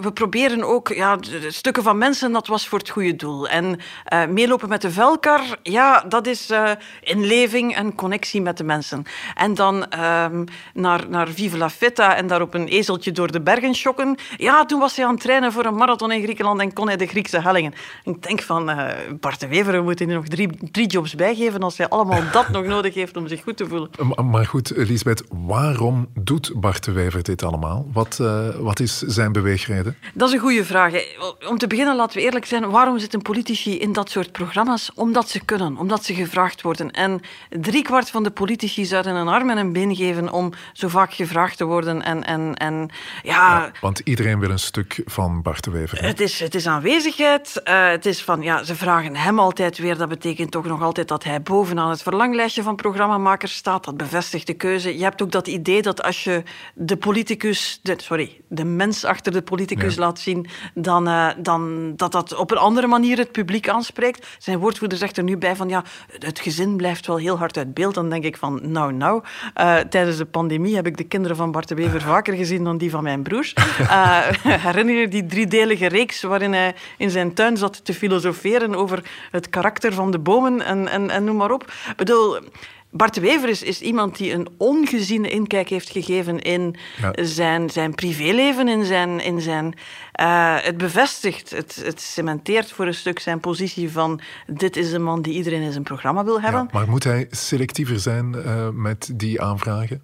we 0.00 0.12
proberen 0.14 0.62
ook 0.62 0.88
ja, 0.88 1.18
stukken 1.48 1.82
van 1.82 1.98
mensen, 1.98 2.32
dat 2.32 2.46
was 2.46 2.68
voor 2.68 2.78
het 2.78 2.88
goede 2.88 3.16
doel. 3.16 3.48
En 3.48 3.78
meelopen 4.28 4.68
met 4.68 4.82
de 4.82 4.90
velkar, 4.90 5.58
ja, 5.62 6.04
dat 6.08 6.26
is 6.26 6.50
inleving 7.00 7.74
en 7.74 7.94
connectie 7.94 8.42
met 8.42 8.56
de 8.56 8.64
mensen. 8.64 9.02
En 9.34 9.54
dan 9.54 9.86
Ehm, 10.24 10.44
naar, 10.74 11.04
naar 11.08 11.28
Vive 11.28 11.56
la 11.56 11.70
Feta 11.70 12.16
en 12.16 12.26
daar 12.26 12.40
op 12.40 12.54
een 12.54 12.68
ezeltje 12.68 13.12
door 13.12 13.32
de 13.32 13.40
bergen 13.40 13.74
schokken. 13.74 14.16
Ja, 14.36 14.64
toen 14.64 14.80
was 14.80 14.96
hij 14.96 15.04
aan 15.04 15.10
het 15.12 15.20
trainen 15.20 15.52
voor 15.52 15.64
een 15.64 15.74
marathon 15.74 16.12
in 16.12 16.22
Griekenland 16.22 16.60
en 16.60 16.72
kon 16.72 16.86
hij 16.86 16.96
de 16.96 17.06
Griekse 17.06 17.40
hellingen. 17.40 17.74
Ik 18.04 18.22
denk 18.22 18.42
van, 18.42 18.70
uh, 18.70 18.86
Bart 19.20 19.40
de 19.40 19.48
Wever, 19.48 19.72
we 19.72 19.82
moeten 19.82 20.08
er 20.08 20.14
nog 20.14 20.28
drie, 20.28 20.48
drie 20.70 20.86
jobs 20.86 21.14
bijgeven 21.14 21.60
als 21.60 21.76
hij 21.76 21.88
allemaal 21.88 22.22
dat 22.32 22.48
nog 22.48 22.64
nodig 22.64 22.94
heeft 22.94 23.16
om 23.16 23.28
zich 23.28 23.42
goed 23.42 23.56
te 23.56 23.66
voelen. 23.66 23.90
Maar 24.30 24.46
goed, 24.46 24.72
Lisbeth, 24.76 25.24
waarom 25.46 26.08
doet 26.14 26.52
Bart 26.54 26.84
de 26.84 26.92
Wever 26.92 27.22
dit 27.22 27.42
allemaal? 27.42 27.86
Wat, 27.92 28.18
uh, 28.20 28.48
wat 28.58 28.80
is 28.80 28.98
zijn 28.98 29.32
beweegreden? 29.32 29.96
Dat 30.14 30.28
is 30.28 30.34
een 30.34 30.40
goede 30.40 30.64
vraag. 30.64 30.92
Om 31.48 31.58
te 31.58 31.66
beginnen, 31.66 31.96
laten 31.96 32.16
we 32.16 32.24
eerlijk 32.24 32.46
zijn, 32.46 32.70
waarom 32.70 32.98
zitten 32.98 33.22
politici 33.22 33.78
in 33.78 33.92
dat 33.92 34.10
soort 34.10 34.32
programma's? 34.32 34.90
Omdat 34.94 35.28
ze 35.28 35.44
kunnen, 35.44 35.76
omdat 35.76 36.04
ze 36.04 36.14
gevraagd 36.14 36.62
worden. 36.62 36.90
En 36.90 37.20
driekwart 37.48 38.10
van 38.10 38.22
de 38.22 38.30
politici 38.30 38.84
zouden 38.84 39.14
een 39.14 39.28
arm 39.28 39.50
en 39.50 39.58
een 39.58 39.72
been 39.72 39.96
geven 39.96 40.13
om 40.32 40.52
zo 40.72 40.88
vaak 40.88 41.12
gevraagd 41.12 41.56
te 41.56 41.64
worden. 41.64 42.02
En, 42.02 42.24
en, 42.24 42.54
en, 42.54 42.90
ja, 43.22 43.70
want 43.80 43.98
iedereen 43.98 44.38
wil 44.38 44.50
een 44.50 44.58
stuk 44.58 45.02
van 45.04 45.42
Bart 45.42 45.64
de 45.64 45.70
Wever. 45.70 46.04
Het 46.04 46.20
is, 46.20 46.40
het 46.40 46.54
is 46.54 46.66
aanwezigheid. 46.66 47.60
Uh, 47.64 47.88
het 47.88 48.06
is 48.06 48.22
van, 48.22 48.42
ja, 48.42 48.64
ze 48.64 48.74
vragen 48.74 49.16
hem 49.16 49.38
altijd 49.38 49.78
weer. 49.78 49.96
Dat 49.96 50.08
betekent 50.08 50.50
toch 50.50 50.64
nog 50.64 50.82
altijd 50.82 51.08
dat 51.08 51.24
hij 51.24 51.42
bovenaan 51.42 51.90
het 51.90 52.02
verlanglijstje 52.02 52.62
van 52.62 52.76
programmamakers 52.76 53.54
staat. 53.54 53.84
Dat 53.84 53.96
bevestigt 53.96 54.46
de 54.46 54.54
keuze. 54.54 54.98
Je 54.98 55.02
hebt 55.02 55.22
ook 55.22 55.30
dat 55.32 55.46
idee 55.46 55.82
dat 55.82 56.02
als 56.02 56.24
je 56.24 56.42
de 56.74 56.96
politicus, 56.96 57.80
de, 57.82 57.94
sorry, 57.96 58.40
de 58.48 58.64
mens 58.64 59.04
achter 59.04 59.32
de 59.32 59.42
politicus 59.42 59.96
laat 59.96 60.18
zien, 60.18 60.46
dan, 60.74 61.08
uh, 61.08 61.28
dan 61.36 61.92
dat 61.96 62.12
dat 62.12 62.34
op 62.34 62.50
een 62.50 62.56
andere 62.56 62.86
manier 62.86 63.18
het 63.18 63.32
publiek 63.32 63.68
aanspreekt. 63.68 64.26
Zijn 64.38 64.58
woordvoerder 64.58 64.98
zegt 64.98 65.16
er 65.16 65.24
nu 65.24 65.36
bij 65.36 65.56
van, 65.56 65.68
ja, 65.68 65.84
het 66.18 66.40
gezin 66.40 66.76
blijft 66.76 67.06
wel 67.06 67.16
heel 67.16 67.38
hard 67.38 67.56
uit 67.56 67.74
beeld. 67.74 67.94
Dan 67.94 68.10
denk 68.10 68.24
ik 68.24 68.36
van, 68.36 68.60
nou, 68.62 68.92
nou. 68.92 69.22
Uh, 69.60 69.78
tijdens 70.04 70.24
de 70.24 70.38
pandemie 70.38 70.74
heb 70.74 70.86
ik 70.86 70.96
de 70.96 71.04
kinderen 71.04 71.36
van 71.36 71.50
Bart 71.50 71.68
de 71.68 71.74
Wever 71.74 72.00
vaker 72.00 72.34
gezien 72.34 72.64
dan 72.64 72.78
die 72.78 72.90
van 72.90 73.02
mijn 73.02 73.22
broers. 73.22 73.54
Uh, 73.80 74.18
herinner 74.66 74.94
je 74.94 75.08
die 75.08 75.26
driedelige 75.26 75.86
reeks 75.86 76.22
waarin 76.22 76.52
hij 76.52 76.74
in 76.98 77.10
zijn 77.10 77.34
tuin 77.34 77.56
zat 77.56 77.84
te 77.84 77.94
filosoferen 77.94 78.74
over 78.74 79.10
het 79.30 79.48
karakter 79.48 79.92
van 79.92 80.10
de 80.10 80.18
bomen 80.18 80.60
en, 80.60 80.88
en, 80.88 81.10
en 81.10 81.24
noem 81.24 81.36
maar 81.36 81.50
op. 81.50 81.62
Ik 81.62 81.96
bedoel... 81.96 82.38
Bart 82.96 83.14
de 83.14 83.20
Wever 83.20 83.48
is, 83.48 83.62
is, 83.62 83.80
iemand 83.80 84.16
die 84.16 84.32
een 84.32 84.48
ongeziene 84.56 85.30
inkijk 85.30 85.68
heeft 85.68 85.90
gegeven 85.90 86.40
in 86.40 86.76
zijn, 87.14 87.70
zijn 87.70 87.94
privéleven, 87.94 88.68
in 88.68 88.84
zijn... 88.84 89.20
In 89.20 89.40
zijn 89.40 89.74
uh, 90.20 90.56
het 90.60 90.76
bevestigt, 90.76 91.50
het, 91.50 91.80
het, 91.84 92.00
cementeert 92.00 92.72
voor 92.72 92.86
een 92.86 92.94
stuk 92.94 93.18
zijn 93.18 93.40
positie 93.40 93.92
van 93.92 94.20
dit 94.46 94.76
is 94.76 94.92
een 94.92 95.02
man 95.02 95.22
die 95.22 95.34
iedereen 95.34 95.62
in 95.62 95.72
zijn 95.72 95.84
programma 95.84 96.24
wil 96.24 96.40
hebben. 96.40 96.60
Ja, 96.60 96.78
maar 96.78 96.88
moet 96.88 97.04
hij 97.04 97.26
selectiever 97.30 98.00
zijn 98.00 98.34
uh, 98.34 98.68
met 98.68 99.10
die 99.14 99.42
aanvragen? 99.42 100.02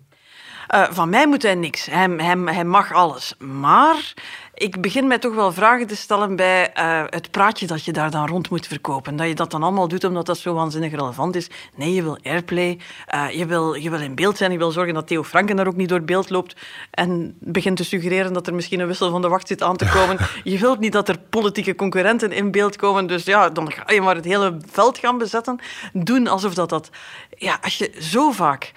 Uh, 0.75 0.87
van 0.91 1.09
mij 1.09 1.27
moet 1.27 1.43
hij 1.43 1.55
niks. 1.55 1.87
Hij, 1.87 2.09
hij, 2.17 2.37
hij 2.45 2.65
mag 2.65 2.93
alles. 2.93 3.35
Maar 3.39 4.15
ik 4.61 4.81
begin 4.81 5.07
mij 5.07 5.19
toch 5.19 5.35
wel 5.35 5.53
vragen 5.53 5.87
te 5.87 5.97
stellen 5.97 6.37
bij 6.37 6.71
uh, 6.79 7.03
het 7.07 7.31
praatje 7.31 7.67
dat 7.67 7.85
je 7.85 7.93
daar 7.93 8.11
dan 8.11 8.29
rond 8.29 8.51
moet 8.51 8.67
verkopen. 8.67 9.17
Dat 9.17 9.27
je 9.27 9.35
dat 9.35 9.51
dan 9.51 9.63
allemaal 9.63 9.89
doet 9.89 10.05
omdat 10.05 10.27
dat 10.27 10.39
zo 10.39 10.55
waanzinnig 10.55 10.93
relevant 10.93 11.37
is. 11.37 11.49
Nee, 11.75 11.95
je 11.95 12.03
wil 12.03 12.19
airplay, 12.23 12.79
uh, 13.15 13.31
je, 13.31 13.47
wil, 13.47 13.75
je 13.75 13.91
wil 13.91 14.01
in 14.01 14.15
beeld 14.15 14.37
zijn, 14.37 14.53
je 14.53 14.59
wil 14.59 14.71
zorgen 14.71 14.95
dat 14.95 15.07
Theo 15.07 15.23
Franken 15.23 15.57
daar 15.57 15.67
ook 15.67 15.77
niet 15.77 15.89
door 15.89 16.03
beeld 16.03 16.31
loopt 16.31 16.57
en 16.91 17.37
begint 17.39 17.77
te 17.77 17.85
suggereren 17.85 18.33
dat 18.33 18.47
er 18.47 18.55
misschien 18.55 18.81
een 18.81 18.87
wissel 18.87 19.11
van 19.11 19.23
de 19.23 19.29
wacht 19.29 19.49
zit 19.49 19.63
aan 19.63 19.77
te 19.77 19.89
komen. 19.89 20.19
je 20.53 20.59
wilt 20.59 20.79
niet 20.79 20.93
dat 20.93 21.09
er 21.09 21.19
politieke 21.19 21.75
concurrenten 21.75 22.33
in 22.33 22.51
beeld 22.51 22.77
komen, 22.77 23.07
dus 23.07 23.25
ja, 23.25 23.49
dan 23.49 23.73
ga 23.73 23.93
je 23.93 24.01
maar 24.01 24.15
het 24.15 24.25
hele 24.25 24.57
veld 24.71 24.99
gaan 24.99 25.19
bezetten. 25.19 25.59
Doen 25.93 26.27
alsof 26.27 26.55
dat 26.55 26.69
dat... 26.69 26.91
Ja, 27.37 27.59
als 27.63 27.79
je 27.79 27.93
zo 27.99 28.31
vaak 28.31 28.73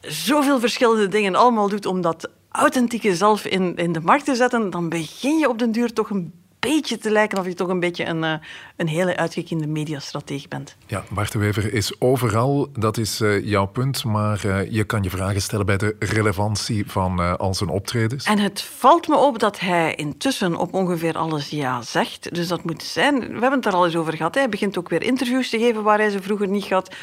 zoveel 0.00 0.60
verschillende 0.60 1.08
dingen 1.08 1.34
allemaal 1.34 1.68
doet 1.68 1.86
om 1.86 2.00
dat 2.00 2.28
authentieke 2.50 3.16
zelf 3.16 3.44
in, 3.44 3.76
in 3.76 3.92
de 3.92 4.00
markt 4.00 4.24
te 4.24 4.34
zetten, 4.34 4.70
dan 4.70 4.88
begin 4.88 5.38
je 5.38 5.48
op 5.48 5.58
den 5.58 5.72
duur 5.72 5.92
toch 5.92 6.10
een 6.10 6.32
beetje 6.60 6.98
te 6.98 7.10
lijken 7.10 7.38
of 7.38 7.46
je 7.46 7.54
toch 7.54 7.68
een 7.68 7.80
beetje 7.80 8.04
een, 8.06 8.22
uh, 8.22 8.32
een 8.76 8.88
hele 8.88 9.16
uitgekiende 9.16 9.66
mediastrateeg 9.66 10.48
bent. 10.48 10.76
Ja, 10.86 11.04
Bart 11.10 11.32
de 11.32 11.38
Wever 11.38 11.72
is 11.72 12.00
overal, 12.00 12.68
dat 12.78 12.96
is 12.96 13.20
uh, 13.20 13.44
jouw 13.46 13.66
punt, 13.66 14.04
maar 14.04 14.46
uh, 14.46 14.70
je 14.70 14.84
kan 14.84 15.02
je 15.02 15.10
vragen 15.10 15.42
stellen 15.42 15.66
bij 15.66 15.76
de 15.76 15.96
relevantie 15.98 16.84
van 16.86 17.38
al 17.38 17.54
zijn 17.54 17.70
optredens. 17.70 18.24
En 18.24 18.38
het 18.38 18.62
valt 18.62 19.08
me 19.08 19.16
op 19.16 19.38
dat 19.38 19.60
hij 19.60 19.94
intussen 19.94 20.56
op 20.56 20.74
ongeveer 20.74 21.16
alles 21.16 21.48
ja 21.48 21.82
zegt, 21.82 22.34
dus 22.34 22.48
dat 22.48 22.64
moet 22.64 22.82
zijn. 22.82 23.20
We 23.20 23.26
hebben 23.26 23.52
het 23.52 23.66
er 23.66 23.72
al 23.72 23.84
eens 23.84 23.96
over 23.96 24.16
gehad. 24.16 24.34
Hij 24.34 24.48
begint 24.48 24.78
ook 24.78 24.88
weer 24.88 25.02
interviews 25.02 25.50
te 25.50 25.58
geven 25.58 25.82
waar 25.82 25.98
hij 25.98 26.10
ze 26.10 26.22
vroeger 26.22 26.48
niet 26.48 26.70
had, 26.70 26.94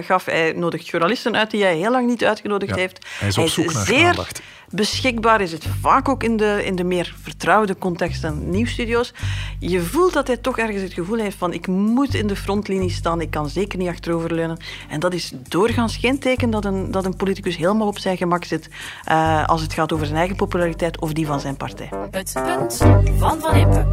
gaf. 0.00 0.24
Hij 0.24 0.52
nodigt 0.52 0.88
journalisten 0.88 1.36
uit 1.36 1.50
die 1.50 1.62
hij 1.62 1.76
heel 1.76 1.90
lang 1.90 2.06
niet 2.06 2.24
uitgenodigd 2.24 2.74
ja, 2.74 2.80
heeft. 2.80 3.06
Hij 3.18 3.28
is 3.28 3.38
op 3.38 3.48
zoek 3.48 3.72
naar 3.72 3.86
zeer 3.86 4.06
aandacht 4.06 4.42
beschikbaar 4.70 5.40
is 5.40 5.52
het 5.52 5.66
vaak 5.80 6.08
ook 6.08 6.22
in 6.22 6.36
de, 6.36 6.62
in 6.64 6.76
de 6.76 6.84
meer 6.84 7.14
vertrouwde 7.22 7.76
contexten 7.78 8.50
Je 9.58 9.80
voelt 9.80 10.12
dat 10.12 10.26
hij 10.26 10.36
toch 10.36 10.58
ergens 10.58 10.82
het 10.82 10.92
gevoel 10.92 11.18
heeft 11.18 11.36
van 11.36 11.52
ik 11.52 11.66
moet 11.66 12.14
in 12.14 12.26
de 12.26 12.36
frontlinie 12.36 12.90
staan, 12.90 13.20
ik 13.20 13.30
kan 13.30 13.48
zeker 13.48 13.78
niet 13.78 13.88
achteroverleunen. 13.88 14.58
En 14.88 15.00
dat 15.00 15.14
is 15.14 15.32
doorgaans 15.48 15.96
geen 15.96 16.18
teken 16.18 16.50
dat 16.50 16.64
een, 16.64 16.90
dat 16.90 17.04
een 17.04 17.16
politicus 17.16 17.56
helemaal 17.56 17.86
op 17.86 17.98
zijn 17.98 18.16
gemak 18.16 18.44
zit 18.44 18.68
uh, 19.08 19.44
als 19.44 19.62
het 19.62 19.72
gaat 19.72 19.92
over 19.92 20.06
zijn 20.06 20.18
eigen 20.18 20.36
populariteit 20.36 21.00
of 21.00 21.12
die 21.12 21.26
van 21.26 21.40
zijn 21.40 21.56
partij. 21.56 21.90
Het 22.10 22.32
punt 22.32 22.76
van 23.18 23.40
Van 23.40 23.54
Impe. 23.54 23.86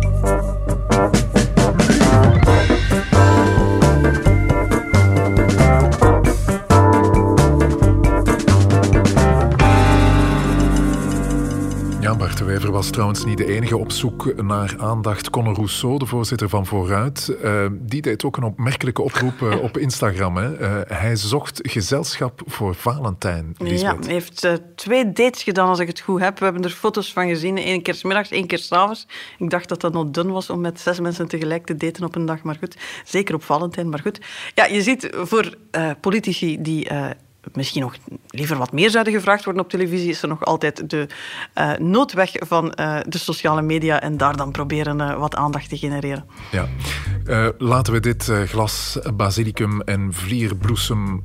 Bart 12.23 12.38
de 12.38 12.43
Wever 12.43 12.71
was 12.71 12.89
trouwens 12.89 13.25
niet 13.25 13.38
de 13.38 13.45
enige 13.45 13.77
op 13.77 13.91
zoek 13.91 14.41
naar 14.41 14.75
aandacht. 14.77 15.29
Conor 15.29 15.55
Rousseau, 15.55 15.97
de 15.97 16.05
voorzitter 16.05 16.49
van 16.49 16.65
Vooruit, 16.65 17.36
uh, 17.43 17.65
die 17.71 18.01
deed 18.01 18.23
ook 18.23 18.38
een 18.38 18.43
opmerkelijke 18.43 19.01
oproep 19.01 19.41
uh, 19.41 19.63
op 19.63 19.77
Instagram. 19.77 20.38
Hè. 20.38 20.59
Uh, 20.59 20.81
hij 20.88 21.15
zocht 21.15 21.59
gezelschap 21.62 22.41
voor 22.45 22.75
Valentijn. 22.75 23.55
Ja, 23.57 23.97
hij 23.99 24.13
heeft 24.13 24.47
twee 24.75 25.12
dates 25.12 25.43
gedaan, 25.43 25.67
als 25.67 25.79
ik 25.79 25.88
het 25.88 25.99
goed 25.99 26.19
heb. 26.19 26.39
We 26.39 26.43
hebben 26.43 26.63
er 26.63 26.69
foto's 26.69 27.13
van 27.13 27.27
gezien. 27.27 27.57
Eén 27.57 27.81
keer 27.81 27.95
s 27.95 28.03
middags, 28.03 28.29
één 28.29 28.47
keer 28.47 28.59
s'avonds. 28.59 29.07
Ik 29.38 29.49
dacht 29.49 29.69
dat 29.69 29.81
dat 29.81 29.93
nog 29.93 30.09
dun 30.09 30.31
was 30.31 30.49
om 30.49 30.62
met 30.62 30.79
zes 30.79 30.99
mensen 30.99 31.27
tegelijk 31.27 31.65
te 31.65 31.77
daten 31.77 32.03
op 32.03 32.15
een 32.15 32.25
dag. 32.25 32.43
Maar 32.43 32.57
goed, 32.59 32.77
zeker 33.05 33.36
op 33.36 33.43
Valentijn. 33.43 33.89
Maar 33.89 33.99
goed, 33.99 34.21
ja, 34.53 34.65
je 34.65 34.81
ziet 34.81 35.09
voor 35.12 35.53
politici 36.01 36.62
die 36.62 36.89
misschien 37.53 37.82
nog 37.82 37.95
liever 38.27 38.58
wat 38.58 38.71
meer 38.71 38.89
zouden 38.89 39.13
gevraagd 39.13 39.43
worden 39.43 39.63
op 39.63 39.69
televisie, 39.69 40.10
is 40.10 40.21
er 40.21 40.27
nog 40.27 40.45
altijd 40.45 40.89
de 40.89 41.08
uh, 41.58 41.73
noodweg 41.73 42.32
van 42.34 42.73
uh, 42.79 42.97
de 43.08 43.17
sociale 43.17 43.62
media 43.62 44.01
en 44.01 44.17
daar 44.17 44.36
dan 44.36 44.51
proberen 44.51 44.99
uh, 44.99 45.17
wat 45.17 45.36
aandacht 45.36 45.69
te 45.69 45.77
genereren. 45.77 46.25
Ja. 46.51 46.67
laten 47.58 47.93
we 47.93 47.99
dit 47.99 48.32
glas 48.45 48.99
basilicum 49.15 49.82
en 49.82 50.13
vlierbloesem 50.13 51.23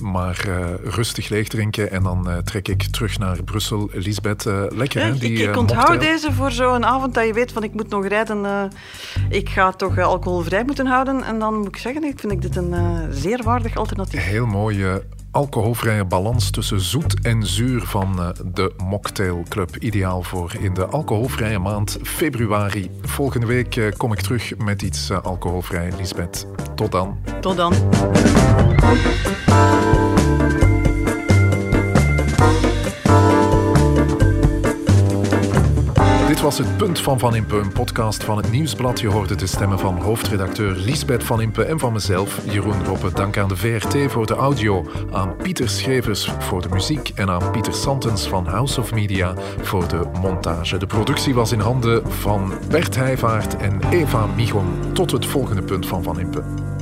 maar 0.00 0.44
rustig 0.84 1.28
leeg 1.28 1.48
drinken 1.48 1.90
en 1.90 2.02
dan 2.02 2.28
trek 2.44 2.68
ik 2.68 2.82
terug 2.82 3.18
naar 3.18 3.42
Brussel. 3.42 3.90
Lisbeth, 3.92 4.44
lekker 4.68 5.02
hè? 5.02 5.18
Die, 5.18 5.32
ik, 5.32 5.48
ik 5.48 5.56
onthoud 5.56 6.00
deze 6.00 6.32
voor 6.32 6.50
zo'n 6.50 6.84
avond 6.84 7.14
dat 7.14 7.26
je 7.26 7.32
weet 7.32 7.52
van 7.52 7.62
ik 7.62 7.74
moet 7.74 7.88
nog 7.88 8.06
rijden. 8.06 8.70
ik 9.28 9.48
ga 9.48 9.72
toch 9.72 9.98
alcoholvrij 9.98 10.64
moeten 10.64 10.86
houden 10.86 11.22
en 11.22 11.38
dan 11.38 11.54
moet 11.54 11.68
ik 11.68 11.76
zeggen, 11.76 12.04
ik 12.04 12.18
vind 12.18 12.32
ik 12.32 12.42
dit 12.42 12.56
een 12.56 12.74
zeer 13.10 13.42
waardig 13.42 13.76
alternatief. 13.76 14.24
Heel 14.24 14.46
mooi 14.46 15.00
alcoholvrije 15.36 16.04
balans 16.04 16.50
tussen 16.50 16.80
zoet 16.80 17.20
en 17.20 17.46
zuur 17.46 17.82
van 17.82 18.20
eh, 18.20 18.28
de 18.54 18.72
Mocktail 18.76 19.42
Club. 19.48 19.76
Ideaal 19.76 20.22
voor 20.22 20.54
in 20.60 20.74
de 20.74 20.86
alcoholvrije 20.86 21.58
maand 21.58 21.98
februari. 22.02 22.90
Volgende 23.02 23.46
week 23.46 23.76
eh, 23.76 23.92
kom 23.96 24.12
ik 24.12 24.20
terug 24.20 24.56
met 24.56 24.82
iets 24.82 25.10
eh, 25.10 25.22
alcoholvrij, 25.22 25.92
Lisbeth. 25.96 26.46
Tot 26.74 26.92
dan. 26.92 27.18
Tot 27.40 27.56
dan. 27.56 27.74
Was 36.46 36.58
het 36.58 36.76
Punt 36.76 37.00
van 37.00 37.18
Van 37.18 37.34
Impe, 37.34 37.56
een 37.56 37.72
podcast 37.72 38.24
van 38.24 38.36
het 38.36 38.50
Nieuwsblad. 38.50 39.00
Je 39.00 39.08
hoorde 39.08 39.34
de 39.34 39.46
stemmen 39.46 39.78
van 39.78 40.02
hoofdredacteur 40.02 40.74
Liesbeth 40.76 41.24
Van 41.24 41.40
Impe 41.40 41.64
en 41.64 41.78
van 41.78 41.92
mezelf, 41.92 42.40
Jeroen 42.50 42.84
Roppe. 42.84 43.12
Dank 43.12 43.38
aan 43.38 43.48
de 43.48 43.56
VRT 43.56 44.12
voor 44.12 44.26
de 44.26 44.34
audio, 44.34 44.86
aan 45.12 45.36
Pieter 45.36 45.68
Schrevers 45.68 46.32
voor 46.38 46.62
de 46.62 46.68
muziek 46.68 47.12
en 47.14 47.30
aan 47.30 47.50
Pieter 47.50 47.74
Santens 47.74 48.28
van 48.28 48.46
House 48.46 48.80
of 48.80 48.92
Media 48.92 49.34
voor 49.62 49.88
de 49.88 50.00
montage. 50.20 50.78
De 50.78 50.86
productie 50.86 51.34
was 51.34 51.52
in 51.52 51.60
handen 51.60 52.12
van 52.12 52.52
Bert 52.68 52.96
Heijvaart 52.96 53.56
en 53.56 53.80
Eva 53.90 54.26
Michon. 54.26 54.92
Tot 54.92 55.10
het 55.10 55.26
volgende 55.26 55.62
Punt 55.62 55.86
van 55.86 56.02
Van 56.02 56.20
Impe. 56.20 56.75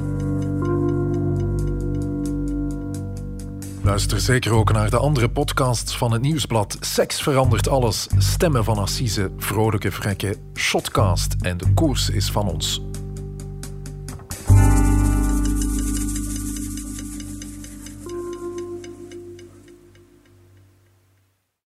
Luister 3.84 4.20
zeker 4.20 4.52
ook 4.52 4.72
naar 4.72 4.90
de 4.90 4.96
andere 4.96 5.28
podcasts 5.28 5.96
van 5.96 6.12
het 6.12 6.22
Nieuwsblad. 6.22 6.76
Seks 6.80 7.22
verandert 7.22 7.68
alles, 7.68 8.06
Stemmen 8.18 8.64
van 8.64 8.78
Assise, 8.78 9.30
Vrolijke 9.36 9.92
Vrekken, 9.92 10.36
Shotcast 10.54 11.34
en 11.40 11.56
De 11.56 11.74
Koers 11.74 12.10
is 12.10 12.30
van 12.30 12.48
ons. 12.48 12.82